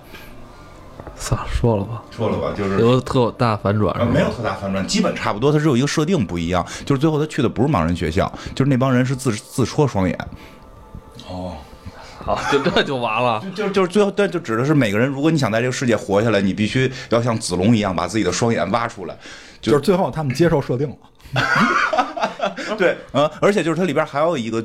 [1.16, 2.04] 算了，说了吧。
[2.12, 4.08] 说了吧，就是有特大反转。
[4.12, 5.52] 没有特大反转，基本差不多。
[5.52, 10.18] 它只有一个设定不一样，就是最后他去的不是盲人学校，就是那帮人是自自戳双眼。
[11.30, 11.54] 哦。
[12.24, 13.42] 好，就这就完了。
[13.56, 19.16] 就就就是最后，但就指的是每个人，如果你想在这个世界活下来，你必须要像子龙一样把自己的双眼挖出来。
[19.72, 20.96] 就是最后他们接受设定了，
[22.78, 24.64] 对，嗯，而且就是它里边还有一个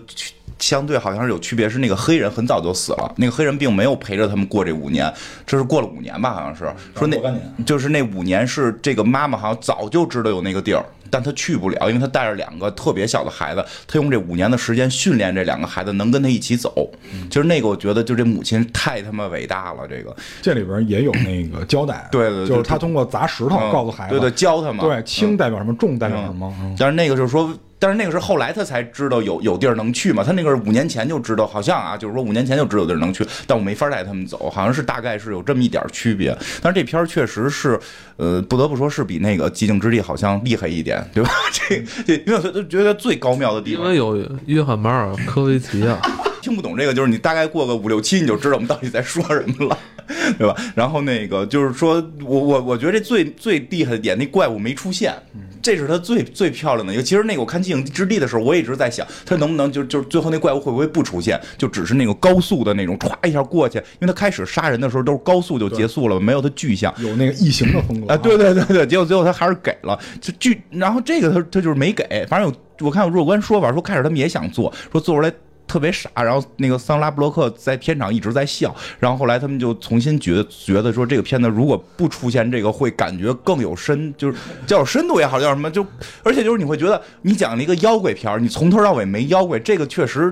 [0.58, 5.12] 相对好像是有区别，是那个黑人很早就死了，那个黑人并没有陪着他们过这五年，
[5.46, 7.16] 这是过了五年吧，好像是说那
[7.64, 10.84] 就是那五年是这个妈妈好像早就知道有那个地儿。
[11.12, 16.90] 但他去不了，因为他带着两个特别小的孩子，他用这五年的时间训练这两个孩子能跟他一起走。
[17.28, 19.86] 其实那个我觉得，就这母亲太他妈伟大了。
[19.86, 24.82] 这个这里边也有那个交代，对对，就是他通过砸石头告诉孩子，对对，教他嘛。
[24.82, 26.50] 对，轻代表什么，重代表什么。
[26.78, 27.52] 但是那个就是说。
[27.82, 30.22] 但是那个是后来他才知道有有地儿能去嘛？
[30.22, 36.32] 他那个是五年前就知道，好像啊，就是说五年前就知道有地儿能去，但我没法带他们走，好像是大概是有这么一点区别。
[36.60, 37.76] 但是这片儿确实是，
[38.18, 41.30] 呃，不得不说是比那个《寂静之地》好像厉害一点，对吧？
[41.52, 46.00] 这这，因为我觉得最高妙的地方，因为有约翰马尔科维奇啊。
[46.42, 49.78] 听不懂这个，就是你大概过个五六七，你就知道我们到底在说什么了，
[50.36, 50.54] 对吧？
[50.74, 55.14] 然后那个就是说我我我觉得这最最厉害的点，那怪物没出现，
[55.62, 57.02] 这是他最最漂亮的一个。
[57.02, 68.16] 其实那个我看《寂静之地》的时候，我一直在想，他能不能就就最后那怪物会不会不出现，就只是那个高速的那种歘一下过去，因为他开始杀人的时候都是高速就结束了，没有他具象，有那个异形的风格啊。
[68.16, 75.32] 对对对对，结果最后他还是给了，就具，然后这个他他就是没给，反正有我看有若干说法，说开始他们也想做，说做出来。
[75.72, 85.82] 特别傻，然后那个桑拉布洛克在片场一直在笑，然后后来他们就重新觉得觉得说这个片子如果不出现这个会感觉更有深，就是叫有深度也好，叫什么就，
[86.22, 90.30] 而且就是你会觉得你讲了一个妖怪片你从头到尾没妖怪，这个确实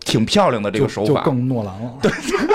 [0.00, 1.94] 挺漂亮的这个手法，就更诺兰了。
[2.02, 2.12] 对。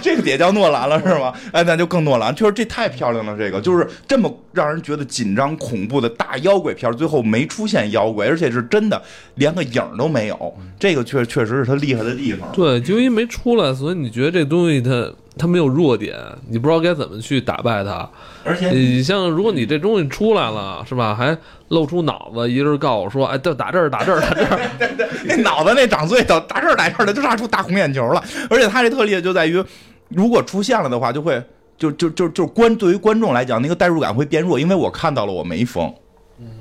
[0.00, 1.32] 这个也叫诺兰了是吗？
[1.52, 3.36] 哎，那就更诺兰，确实这太漂亮了。
[3.36, 9.00] 这个就是这么让人觉得紧张恐怖的大妖怪片，最后没出现妖怪，而且是真的
[9.36, 10.54] 连个影都没有。
[10.78, 12.48] 这个确确实是他厉害的地方。
[12.52, 16.18] 对，就因为没出来，所以你觉得这东西它它没有弱点，
[16.48, 18.08] 你不知道该怎么去打败他。
[18.44, 21.14] 而且你像如果你这东西出来了，是吧？
[21.14, 21.36] 还
[21.68, 24.60] 露出脑子，一人告诉我说：“哎，就打这儿，打这儿，打这儿。
[25.24, 28.22] ”那脑子那长最到打这儿，打这儿的，就炸出大红眼球了。
[28.50, 29.62] 而且他这特例就在于。
[30.08, 31.38] 如果出现了的话，就会
[31.76, 35.92] 就就就就观对于观众来讲，那个代入感会变弱，因为我看到了我没疯。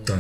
[0.05, 0.13] 对，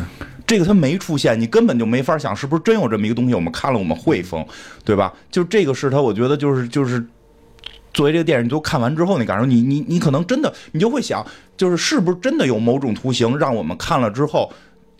[0.45, 4.45] 这个他没出现，你根本就没法想是不是真有这么一个东西，我们看了我们会疯，
[4.85, 5.13] 对吧？
[5.29, 7.05] 就这个是他，我觉得就是就是
[7.93, 11.25] 作为这个电影，你都看完之后你感受，你你你可能真的你就会想，
[11.55, 14.51] 就是是不是真的有某种图形让我们看了之后，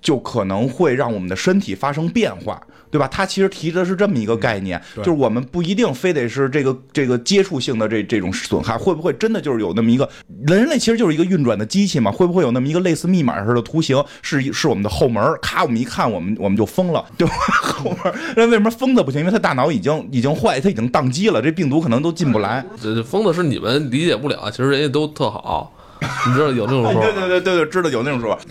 [0.02, 2.62] 就可能会让我们的身体发生变化。
[2.90, 3.06] 对吧？
[3.10, 10.10] 它其实提的是这么一个概念，就是我们不一定非得是这个这个接触性的这这种损害，会不会真的就是有那么一个
[10.48, 12.10] 人类其实就是一个运转的机器嘛？
[12.10, 15.22] 会不会有那么一个类似密码似的图形，是是我们的后门？
[15.42, 17.34] 咔，我们一看，我们我们就疯了，对吧？
[17.62, 19.20] 后门，那为什么疯子不行？
[19.20, 22.66] 因为他大脑已经已经坏，他已经宕机了，这病毒可能都进不来。
[22.82, 25.74] 这疯子是你们理解不了，其实人家都特好。
[26.28, 26.94] 你知道有那种说？
[27.02, 28.42] 对对对对对，知道有那种说法。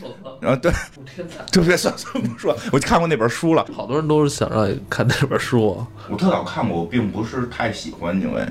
[0.40, 0.72] 然后对，
[1.50, 2.56] 就别算算 不说。
[2.72, 5.84] 我看过那本书了，好多人都是想让你看那本书。
[6.08, 8.46] 我特早看过，我并不是太喜欢，因为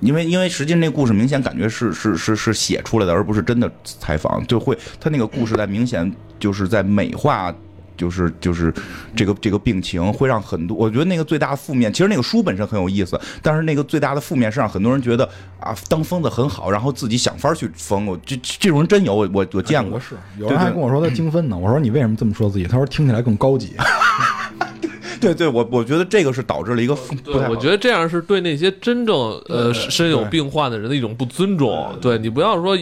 [0.00, 7.54] 因为因为实际那故事明显感觉是是是是写出来的，而不是真的采访，就会他那个故事在明显就是在美化。
[8.00, 8.72] 就是就是
[9.14, 15.28] 这个这个病情会让很多，我觉得那个最大的负面，其实那个书本身很有意思，但是那个最大的负面是让很多人觉得
[15.60, 18.06] 啊，当疯子很好，然后自己想法去疯。
[18.06, 20.00] 我这这种人真有，我我我见过。
[20.00, 22.64] 是有人还跟我说他精分呢，我说你为什么这么说自己？
[22.64, 23.74] 他说听起来更高级。
[25.20, 29.14] 对对，我我觉得这个是导致了一个不对太，好我觉得这样是对那些真正
[29.50, 31.94] 呃身有病患的人的一种不尊重。
[32.00, 32.74] 对你不要说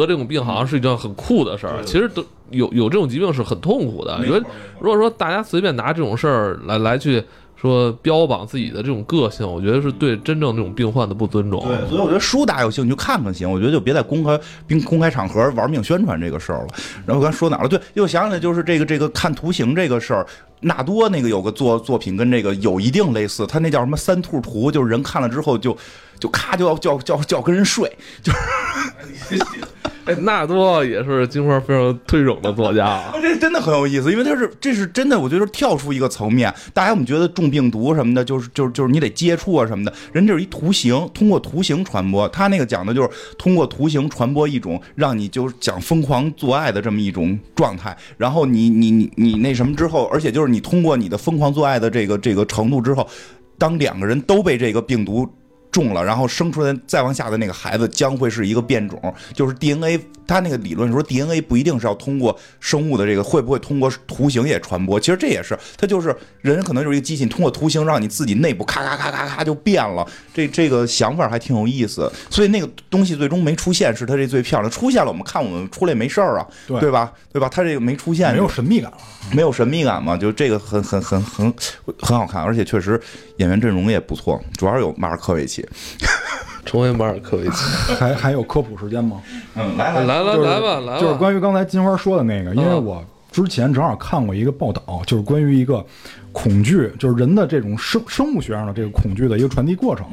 [0.00, 4.18] 得这种病好像是一件很酷的事儿，其实得有有这种疾病是很痛苦的。
[4.20, 4.40] 你说
[4.80, 7.22] 如果说大家随便拿这种事儿来来去
[7.56, 11.64] 说标榜自己的这种个性，我觉得是对真正这种病患的不尊重。
[11.66, 16.68] 对，所以我觉得书大家有兴趣就看看行，我觉得就别在公开并公开场合玩命宣传这个事儿了。
[17.06, 17.68] 然后我刚才说哪儿了？
[17.68, 20.26] 对，又想起来就是这个这个看图形这个事儿。
[20.64, 25.76] 纳多那个有个作作品跟这个有一定类似，他那叫什么三兔图，就是人看了之后就
[26.20, 27.90] 就咔就要就要就要跟人睡，
[30.04, 33.14] 哎，纳多也是金花非常推崇的作家啊。
[33.22, 53.08] 这真的很有意思，因为他是这是真的，我觉得跳出一个层面，大家我们觉得中病毒什么的，就是就是就是你得接触啊什么的，人这是一图形，通过图形传播，他那个讲的就是通过图形传播一种让你就是讲疯狂做爱的这么一种状态，然后你你你你那什么之后，而且就是你通过你的疯狂做爱的这个这个程度之后，
[53.56, 55.28] 当两个人都被这个病毒。
[55.72, 59.98] 中了，然后生出来再往下的那个孩子将会是一个变种，就是 DNA。
[60.24, 64.98] 他那个理论说 DNA 不一定是要通过生物的这个，会不会通过图形也传播？
[64.98, 70.06] 其实这也是，它就是人可能就是一个机器，通过图形让你自己内部咔咔咔咔咔就变了。
[70.32, 72.10] 这这个想法还挺有意思。
[72.30, 74.70] 所以那个东西最终没出现，是它这最漂亮。
[74.70, 77.12] 出现了，我们看我们出来没事儿啊，对对吧？
[77.32, 77.48] 对吧？
[77.52, 78.96] 它这个没出现，没有神秘感了。
[79.32, 80.16] 没有神秘感嘛？
[80.16, 81.52] 就这个很很很很
[81.98, 82.98] 很好看，而且确实
[83.42, 85.66] 演员阵容也不错，主要是有马尔科维奇。
[86.64, 87.64] 重回马尔科维奇，
[87.98, 89.20] 还还有科普时间吗？
[89.56, 95.84] 嗯，来来来就是来吧来吧，就是关于刚才金花说的那个，因为嗯我之前正好看过一个报道，就是关于一个
[96.30, 100.06] 恐惧，就是人的这种生生物学上的这个恐惧的一个传递过程。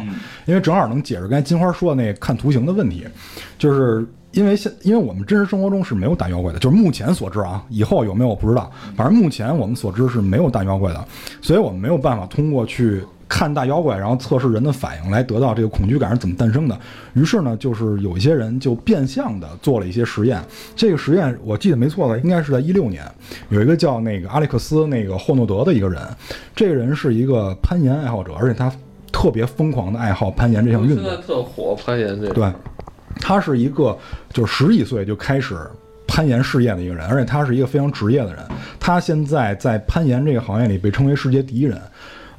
[0.47, 3.05] 因为正好能解释刚才金花说的那个看图形的问题，
[3.59, 11.05] 就是因为现因为我们真实生活中是没有大妖怪的，就是目前所知啊，以后有没有我不知道，反正目前我们所知是没有大妖怪的，
[11.43, 13.03] 所以我们没有办法通过去。
[13.29, 16.77] 看大妖怪，然后测试人的反应，来得到这个恐惧感是怎么诞生的。
[17.13, 20.43] 于是呢，就是有一些人就变相的做了一些实验。
[20.75, 23.05] 这个实验我记得没错的，应该是在一六年，
[23.49, 26.01] 有一个叫那个阿历克斯那个霍诺德的一个人，
[26.55, 28.73] 这个人是一个攀岩爱好者，而且他
[29.11, 31.21] 特别疯狂的爱好攀岩这项运动现在。
[31.21, 32.51] 特火攀岩这个，对，
[33.21, 33.95] 他是一个
[34.33, 35.55] 就是十几岁就开始
[36.07, 38.43] 攀岩事业的一个人，而且他是一个非常职业的人。
[38.79, 41.79] 他现在在攀岩这个行业里被称为世界第一人。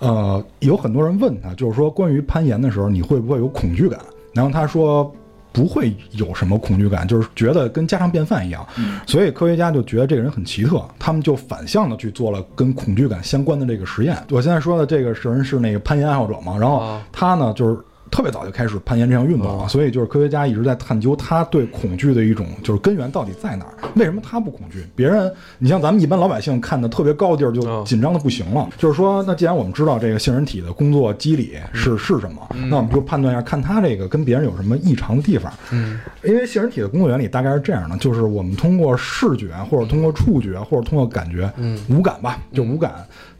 [0.00, 4.00] 呃，有很多人问他，就是说关于攀岩的时候，你会不会有恐惧感？
[4.34, 5.10] 然后他说
[5.52, 8.66] 不会有什么恐惧感，就是觉得跟家常便饭一样。
[9.06, 14.16] 所以科学家就觉得这个人很奇特，他们就反向的去做了跟恐惧感相关的这个实验。
[14.30, 17.78] 我现在说的这个人是那个攀岩爱好者嘛，然后他呢就是。
[18.10, 23.74] 特别早就开始攀岩这项运动了，所以就是科学家一直在探究他对恐惧的一种就是根源到底在哪儿？
[23.94, 24.84] 为什么他不恐惧？
[24.96, 28.68] 别人，你像咱们一般老百姓看的特别高的地儿就嗯紧张的不行了。
[28.76, 35.52] 就是说，那既然我们知道这个杏仁体的工作机理是是什么，那我们就判断一下，看它这个跟别人有什么异常的地方。
[35.70, 42.92] 嗯，因为杏仁体的工作原理大概是这样的，就是我们通过视觉或者通过触觉或者通过感觉，嗯，五感吧，就五感。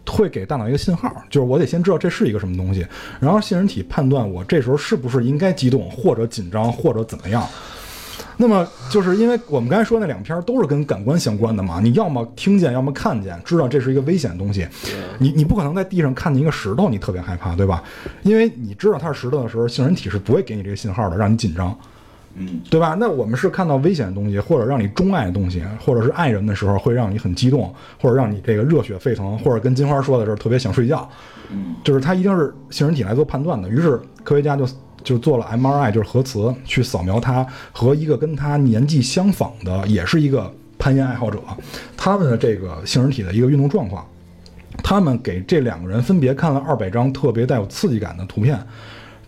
[0.07, 2.87] 会给大脑一个信号，就是我得先知道这是一个什么东西，
[3.21, 7.47] 然后杏仁体判断我这时候是不是应该激动或者紧张或者怎么样。
[8.37, 14.67] 那么就是因为我们刚才说那两篇都是跟感官相关的嘛，你要么听见，要么看见，知道这是一个危险的东西。
[15.19, 17.85] 你你不可能在地上看见一个石头，你特别害怕，对吧？
[18.23, 21.79] 因为你知道它是石头的时候，杏仁体是不会给你这个信号的，让你紧张。
[22.41, 22.97] 嗯，对吧？
[22.99, 31.09] 那我们是看到危险的东西，或者让你钟爱的东西，或者是爱人的时候，会让你很激动，或者让你这个热血沸腾，或者跟金花说的时候特别想睡觉。
[31.51, 33.69] 嗯，就是它一定是杏仁体来做判断的。
[33.69, 34.67] 于是科学家就
[35.05, 41.39] 就做了 MRI，就是核磁，去扫描他和一个跟他年纪相仿的，也是一个攀岩爱好者，
[41.97, 44.07] 他们的这个杏仁体的一个运动状况。
[44.83, 48.59] 他们给这两个人分别看了二百张特别带有刺激感的图片。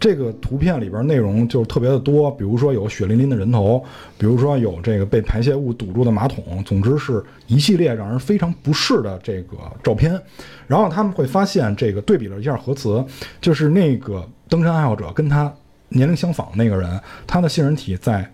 [0.02, 3.80] 这个图片里边内容就是特别的多，比如说有血淋淋的人头，
[4.18, 10.20] 比如说有这个被排泄物堵住的马桶，总之是一系列让人非常不适的这个照片。
[10.66, 13.04] 然后他们会发现，这个对比了一下核磁，
[13.40, 15.54] 就是那个登山爱好者跟他
[15.90, 18.28] 年龄相仿的那个人，他的杏仁体在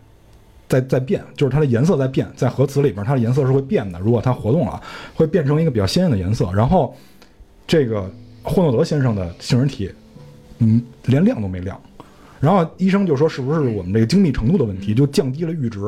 [0.69, 4.81] 在在变，就是它的颜色在变，在核磁里边它的颜色是会变的，如果它活动了，
[5.15, 6.51] 会变成一个比较鲜艳的颜色。
[6.55, 6.97] 然后
[7.67, 8.11] 这个
[8.43, 9.91] 霍诺德先生的杏仁体。
[10.59, 11.81] 嗯，连亮都没亮，
[12.41, 15.79] 然后医生就说是不是我们这个精密程度的问题，就降低了阈值，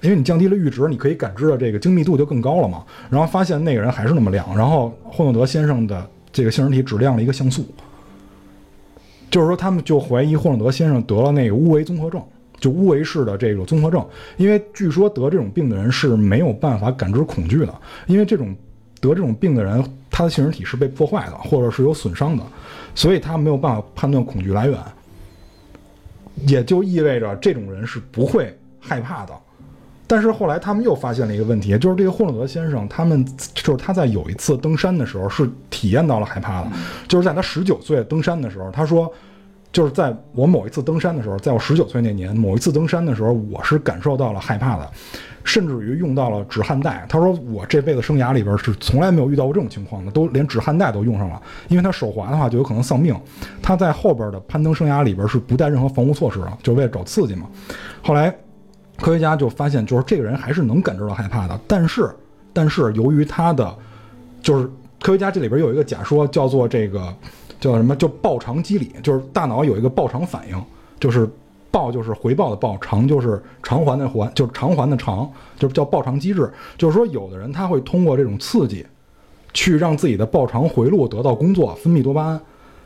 [0.00, 2.84] 因为你降低了阈值，你可以感知的这个精密度就更高了嘛。
[3.08, 7.64] 然后发现那个人还是那么亮，然后霍诺德先生的这个杏仁体只亮了一个像素，
[9.30, 12.20] 就是说他们就怀疑霍诺德先生得了那个乌维综合症，
[12.58, 14.04] 就乌维氏的这个综合症，
[14.38, 17.72] 因为据说得这种病的人是没有办法感知恐惧的，
[18.06, 18.52] 因为这种
[19.00, 19.84] 得这种病的人。
[20.18, 22.42] 他的杏仁体是被破坏的，或者是有损伤的，
[22.92, 24.76] 所以他没有办法判断恐惧来源，
[26.44, 29.32] 也就意味着这种人是不会害怕的。
[30.08, 36.70] 但是后来他们又发现了一个问题，就是这个霍洛德先生，他们就是他在有一次登山的时候是体验到了害怕的，
[37.06, 39.08] 就是在他十九岁登山的时候，他说，
[39.70, 44.90] 就是在我某一次登山的时候，在我十九岁那年某一次登山的时候，我是感受到了害怕的，
[45.48, 47.04] 甚至于用到了止汗带。
[47.08, 53.18] 他说我这辈子生涯里边是从来没有遇到过这种情况的，都连止汗带都用上了，因为他手滑的话就有可能丧命。
[53.62, 57.46] 他在后边的攀登生涯里边是不带任何防护措施的，就是为了找刺激嘛。
[58.02, 58.32] 后来。
[59.00, 62.10] 科学家就发现，就是这个人还是能感知到害怕的，但是，
[62.52, 63.72] 但是由于他的，
[64.42, 64.68] 就是
[65.00, 67.14] 科学家这里边有一个假说，叫做这个
[67.60, 67.94] 叫什么？
[67.94, 70.60] 叫报偿机理，就是大脑有一个报偿反应，
[70.98, 71.30] 就是
[71.70, 76.50] 报就是回报的报，偿就是偿还的还，就是偿还的偿，就是叫报偿机制。
[76.76, 78.86] 就是说，有的人他会通过这种刺激，
[79.52, 82.40] 去让自己的报偿回路得到工作，分泌多巴胺，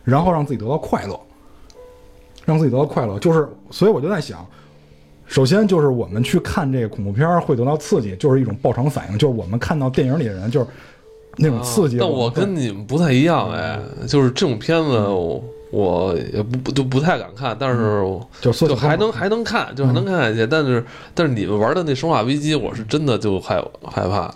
[0.05, 1.19] 然后让自己得到快乐，
[2.45, 3.19] 让自己得到快乐。
[3.19, 4.45] 就是，所以我就在想。
[5.29, 10.67] 首先就是我们去看这个恐怖片会得到刺激，就是一种报偿反应，就是我们看到电影里的人就是
[11.37, 11.97] 那种刺激。
[11.99, 15.09] 但我跟你们不太一样哎，就是这种片子
[15.73, 18.05] 我也不就不太敢看，但是
[18.43, 20.47] 就就还能还能看，就还能看下去。
[20.47, 24.31] 但是但是你们玩的那《生化危机》，我是真的就害害怕。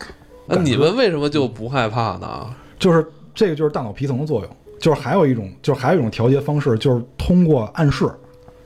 [0.46, 2.48] 那你们为什么就不害怕呢？
[2.78, 8.10] 就是这个就是大脑皮层的作用，就是还有一种就是还有一种调节方式，就是通过暗示。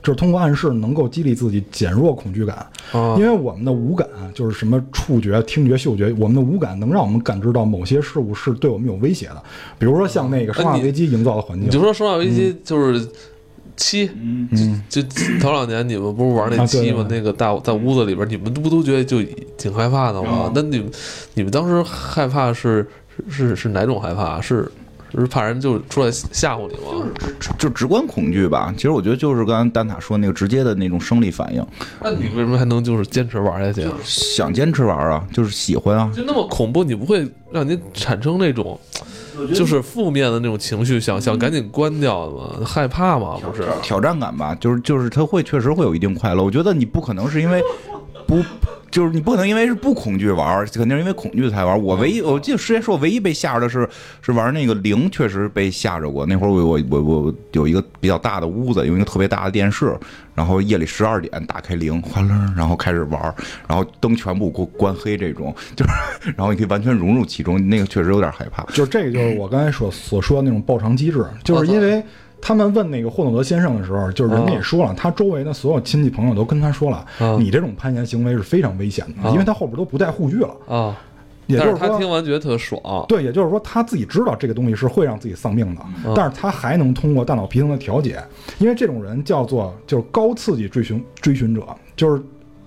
[0.03, 2.65] 就是通过暗示能够激励自己减弱恐惧感，
[3.17, 9.43] 因为我们的五感就是什么触觉、听觉、嗅觉，我们的五感能让我们感知到某些事物是对我们有威胁的。
[9.77, 13.07] 比如说像那个《生化危机》营造的环境，你就说《生化危机》就是
[13.77, 14.09] 七，
[14.89, 15.01] 就
[15.39, 17.05] 头两年你们不是玩那七吗？
[17.07, 19.21] 那个大在屋子里边，你们不都觉得就
[19.57, 20.51] 挺害怕的吗？
[20.55, 20.91] 那你们
[21.35, 22.87] 你们当时害怕是
[23.29, 24.41] 是是哪种害怕？
[24.41, 24.71] 是？
[25.13, 27.05] 就是怕人就出来吓唬你吗？
[27.39, 28.73] 就就直观恐惧吧。
[28.75, 31.65] 其实我觉得就是刚刚蛋塔说那个直接的那种生理反应。
[32.01, 33.89] 那你为什么还能就是坚持玩下去？
[34.03, 36.11] 想坚持玩啊，就是喜欢啊。
[36.15, 38.79] 就那么恐怖，你不会让你产生那种
[39.53, 42.65] 就是负面的那种情绪，想想赶紧关掉吗？
[42.65, 43.37] 害怕吗？
[43.43, 44.55] 不是挑战感吧？
[44.55, 46.43] 就是就是他会确实会有一定快乐。
[46.43, 47.61] 我觉得你不可能是因为
[48.39, 48.43] 不。
[48.91, 51.81] 就是你不可能因为是不恐惧玩，肯定是因为恐惧才玩。
[51.81, 53.87] 我唯一，我记得之前说，我唯一被吓着的是
[54.21, 56.25] 是玩那个零，确实被吓着过。
[56.25, 59.97] 那会儿我我我我有一个比较大的屋子，有一个特别大的电视，
[60.35, 63.33] 然后夜里十二点打开零，哗楞，然后开始玩，
[63.65, 65.85] 然后灯全部给我关黑，这种就
[66.19, 68.61] 是，然后你可以完全融入其中，那个确实有点害怕。
[68.73, 72.03] 就是这个，就是我刚才所所说的那种报偿机制，就是因为。
[72.41, 77.05] 他们问那个霍诺德先生的时候，就是人家也说了，他周围的所有亲戚朋友都跟他说了，
[77.37, 80.97] 你这种攀岩行为是非常危险的，因为他后边都不带护具了啊。
[81.47, 83.05] 也就是说，他听完觉得特爽。
[83.07, 85.81] 对，也就是说他自己知道这个东西是会让自己丧命的，
[86.15, 88.21] 但是他还能通过大脑皮层的调节，
[88.59, 91.63] 因为这种人叫做就是高刺激追寻追寻者，
[91.95, 92.21] 就是。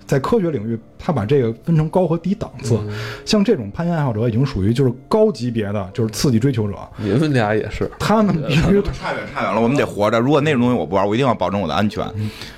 [0.05, 2.79] 在科学领域，他把这个分成高和低档次。
[3.25, 6.75] 像这种攀岩爱好者已经属于就是高级别的，就是刺激追求者。
[6.97, 9.59] 你们俩也是，他们 必须差远差远了。
[9.59, 10.19] 我们得活着。
[10.19, 12.05] 如果那种东西我不玩，我一定要保证我的安全。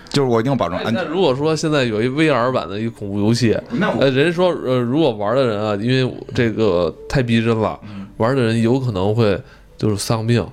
[0.10, 0.96] 就是我一定要保证安全。
[0.96, 3.56] 那如果说现在有一 VR 版的一个恐怖游戏，
[4.00, 7.80] 呃，人说呃，如果玩的人啊，因为这个太逼真了，
[8.18, 9.40] 玩的人有可能会
[9.78, 10.44] 就是丧命。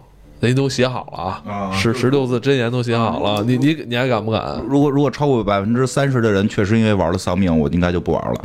[0.47, 4.61] 人都写好了啊，十十六字真言都写好了，你你你还敢不敢？
[4.69, 8.45] 如果如果超过百分之三十的人确实因为玩了丧命，我应该就不玩了。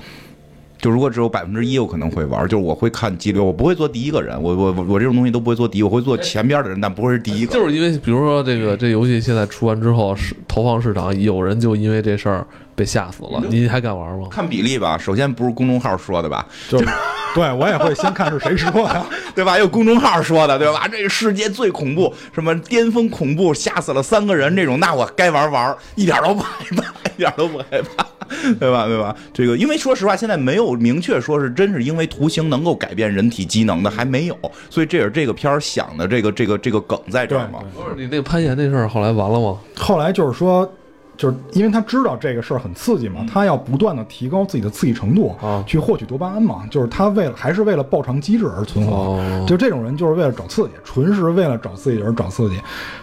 [0.80, 2.42] 就如果只有百分之一，我可能会玩。
[2.48, 4.42] 就是我会看激流，我不会做第一个人。
[4.42, 7.54] 我我我这种东西都不会做第一，我会做前边的人，但不会是第一个。
[7.54, 14.28] 就是因为比如说这个这游戏现在出完之后，是投放市场，有人就因为这事儿被吓死了，你还敢玩吗？
[14.32, 16.46] 看比例吧，首先不是公众号说的吧？
[16.70, 16.86] 就是。
[17.36, 19.06] 对，我也会先看是谁说的，
[19.36, 19.56] 对吧？
[19.60, 20.88] 有公众号说的，对吧？
[20.88, 26.84] 这个世界最恐怖，什么巅峰恐怖，吓死了三个人这种，那我该玩玩，一点都不害怕，
[27.16, 27.66] 一点都不害
[27.96, 28.04] 怕，
[28.60, 28.88] 对吧？
[28.88, 29.16] 对吧？
[29.34, 34.38] 这个，因为说实话，现在没有明确说是真是因为图形能够改变人体机能的，还没有，
[34.70, 37.60] 所以这也是这个片儿想的这个这个这个梗在这儿嘛。
[37.76, 39.58] 不是你那个攀岩那事儿后来完了吗？
[39.76, 40.72] 后来就是说。
[41.20, 46.66] 就是因为他知道这个事儿很刺激嘛，他要不断的提高自己的刺激程度啊，去获取多巴胺嘛。
[46.72, 49.22] 就是他为了还是为了报偿机制而存活。
[49.46, 52.56] 就这种人就是为了找刺激，纯是为了找刺激而找刺激。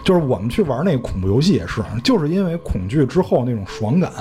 [0.03, 4.11] 就是我们去玩那个恐怖游戏也是，就是因为恐惧之后那种爽感，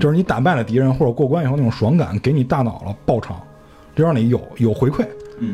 [0.00, 3.40] 就是你打败了敌人或者过关以后那种爽感，给你大脑了报偿，
[3.94, 5.06] 就让你有有回馈，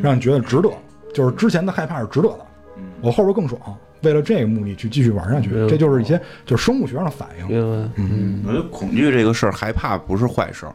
[0.02, 0.70] 让你觉得值得。
[1.14, 2.38] 就是之前的害怕是值得的，
[3.00, 3.60] 我后边更爽。
[4.02, 7.46] 为了这个目的去继续玩下去，这就是一些就是生物学上的反应。
[7.96, 10.72] 嗯，我觉得恐惧这个事儿，害怕不是坏事儿。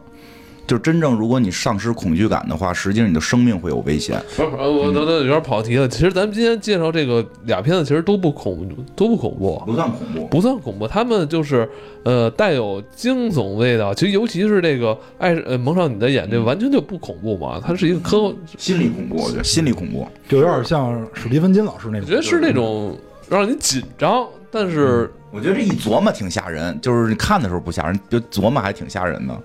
[0.66, 4.18] 就真正如果你丧失恐惧感的话，实际上你的生命会有危险。
[4.36, 5.86] 不是，我都都有点跑题了。
[5.86, 8.66] 其实咱们今天介绍这个俩片子，其实都不恐
[8.96, 11.68] 都不恐怖，不算恐怖，不算恐怖，他们就是
[12.04, 13.92] 呃带有惊悚味道。
[13.92, 20.06] 其实尤其是这个爱呃蒙上你的眼，这完全就不恐怖嘛，它是一个科幻，心理恐怖，我觉得心理恐怖。
[20.28, 22.02] 就有点像史蒂芬金老师那种。
[22.02, 22.96] 我觉得是那种
[23.28, 29.38] 让你紧张，但是我觉得这一琢磨挺吓人，就是你看的时候不吓人，就琢磨还挺吓人的。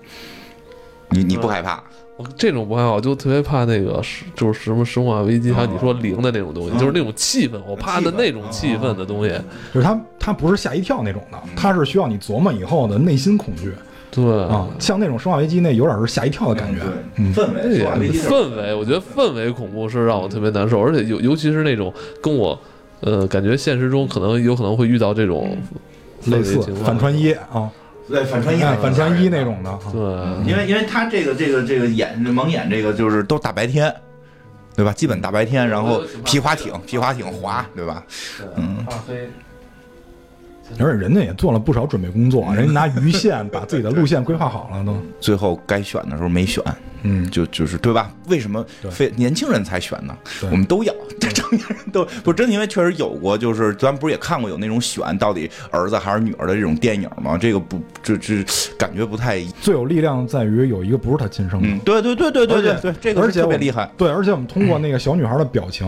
[1.10, 1.82] 你你不害怕？
[2.16, 9.32] 我这种不害怕，我，就特别怕那个是就是什么生化危机，还有你说零的那种东西，就是那种气氛，我怕的那种气氛的东西。
[9.72, 13.72] 就是他他不是吓一跳那种的，他是需要你琢磨以后的内心恐惧
[14.10, 14.68] 对啊。
[14.78, 16.82] 像那种生化危机那有点是吓一跳的感觉。
[17.16, 21.90] 嗯，氛围，生化危机氛围，我觉得氛围恐怖是让我特别难受，而且尤尤其是那种
[22.22, 22.58] 跟我，
[23.00, 25.56] 呃，感觉现实中可能有可能会遇到这种
[26.26, 27.70] 类似反穿衣啊，
[28.10, 29.70] 对反穿衣哎反穿衣那种的。
[29.70, 33.94] 啊对，因为因为他这个这个这个眼蒙眼这个就是都大白天，
[34.74, 34.92] 对吧？
[34.92, 38.04] 基本大白天，然后皮划艇皮划艇划，对吧？
[38.56, 39.30] 嗯，大黑。
[40.78, 44.96] 而且人家也做了不少准备工作，人家拿鱼线把自己的路线规划好了都。
[45.20, 46.62] 最后该选的时候没选，
[47.02, 48.10] 嗯，就就是对吧？
[48.28, 50.16] 为什么非年轻人才选呢？
[50.50, 57.36] 我们都要，这成年人都不真的，因为确实有过，就是咱不是也看过有那种选到底儿子还是女儿的这种电影吗？
[57.36, 58.44] 这个不这这
[58.78, 61.68] 感觉不太，最有力量在于有一个不是他亲生的。
[61.68, 63.90] 嗯，对对对对对对对，这个而且特别厉害。
[63.96, 65.86] 对，而且我们通过那个小女孩的表情，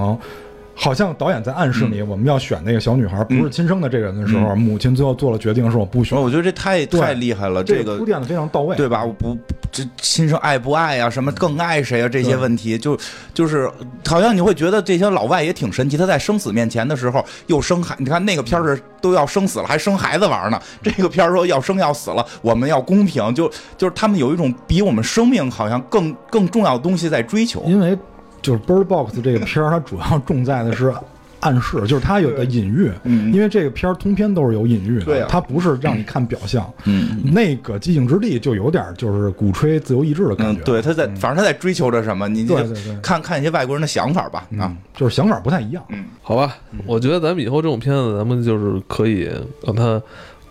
[0.75, 6.21] 好像导演在暗示你，我们要选那个小女孩不是亲生的这个人的时候，母亲最后做了决定，是我不选。
[6.21, 8.77] 我觉得这太太厉害了，这个铺垫的非常到位。
[8.77, 9.05] 对吧？
[9.05, 9.37] 我不
[9.71, 12.09] 这亲生爱不爱呀、什么更爱谁啊？
[12.09, 12.99] 这些问题就
[13.33, 13.71] 就是
[14.07, 27.63] 好像你会觉得这些老外也挺神奇，他在生死面前的时候又生孩，你看那个片儿是都要生死了还生孩子玩呢，这个片儿说要生要死了，我们要公平，就就是他们有一种比我们生命好像更更重要的东西在追求。
[27.67, 27.97] 因为
[28.43, 30.93] 就是《Bird Box》这个片儿，它主要重在的是
[31.41, 32.91] 暗示，就是它有的隐喻。
[33.05, 36.71] 嗯因为这个片儿通篇都是有隐喻的，对啊它不是让你看表象。
[36.85, 45.83] 嗯那个《寂静之地》就有点就是鼓吹自由意志的感觉。，嗯对，他在反正他在追求着什么，你就对对对看看一些外国人的想法吧啊嗯。，就是想法不太一样。
[45.89, 46.57] 嗯好吧，
[46.87, 49.29] 我觉得咱们以后这种片子，咱们就是可以
[49.65, 50.01] 让它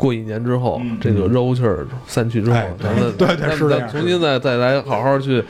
[0.02, 5.44] 过一年之后，嗯这个热气儿散去之后，哎咱们对对是这样重新再再来好好去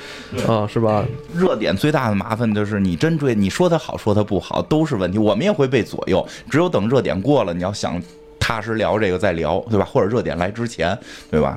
[0.46, 1.06] 啊，是吧？
[1.34, 6.28] 热点最大的麻烦就是你真追，你说它好，说它不好都是问题，我们也会被左右。
[6.50, 8.02] 只有等热点过了，你要想
[8.38, 9.86] 踏实聊这个再聊，对吧？
[9.86, 10.98] 或者热点来之前，
[11.30, 11.56] 对吧？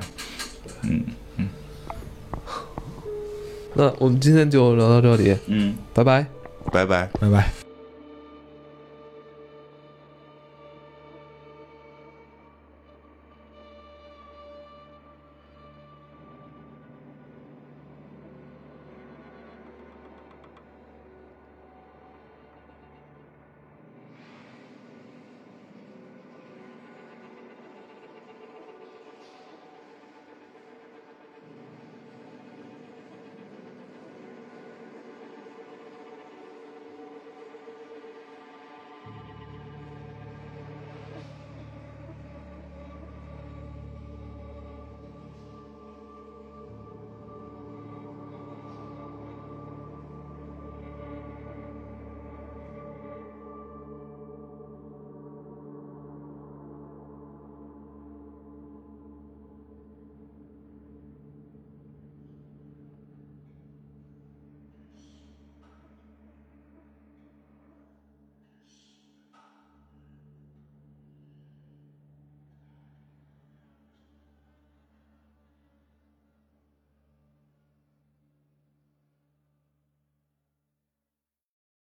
[0.83, 1.03] 嗯
[3.77, 6.25] 那我们今天就聊到这里，嗯，拜拜。
[6.71, 7.09] 拜拜。
[7.19, 7.64] 拜拜。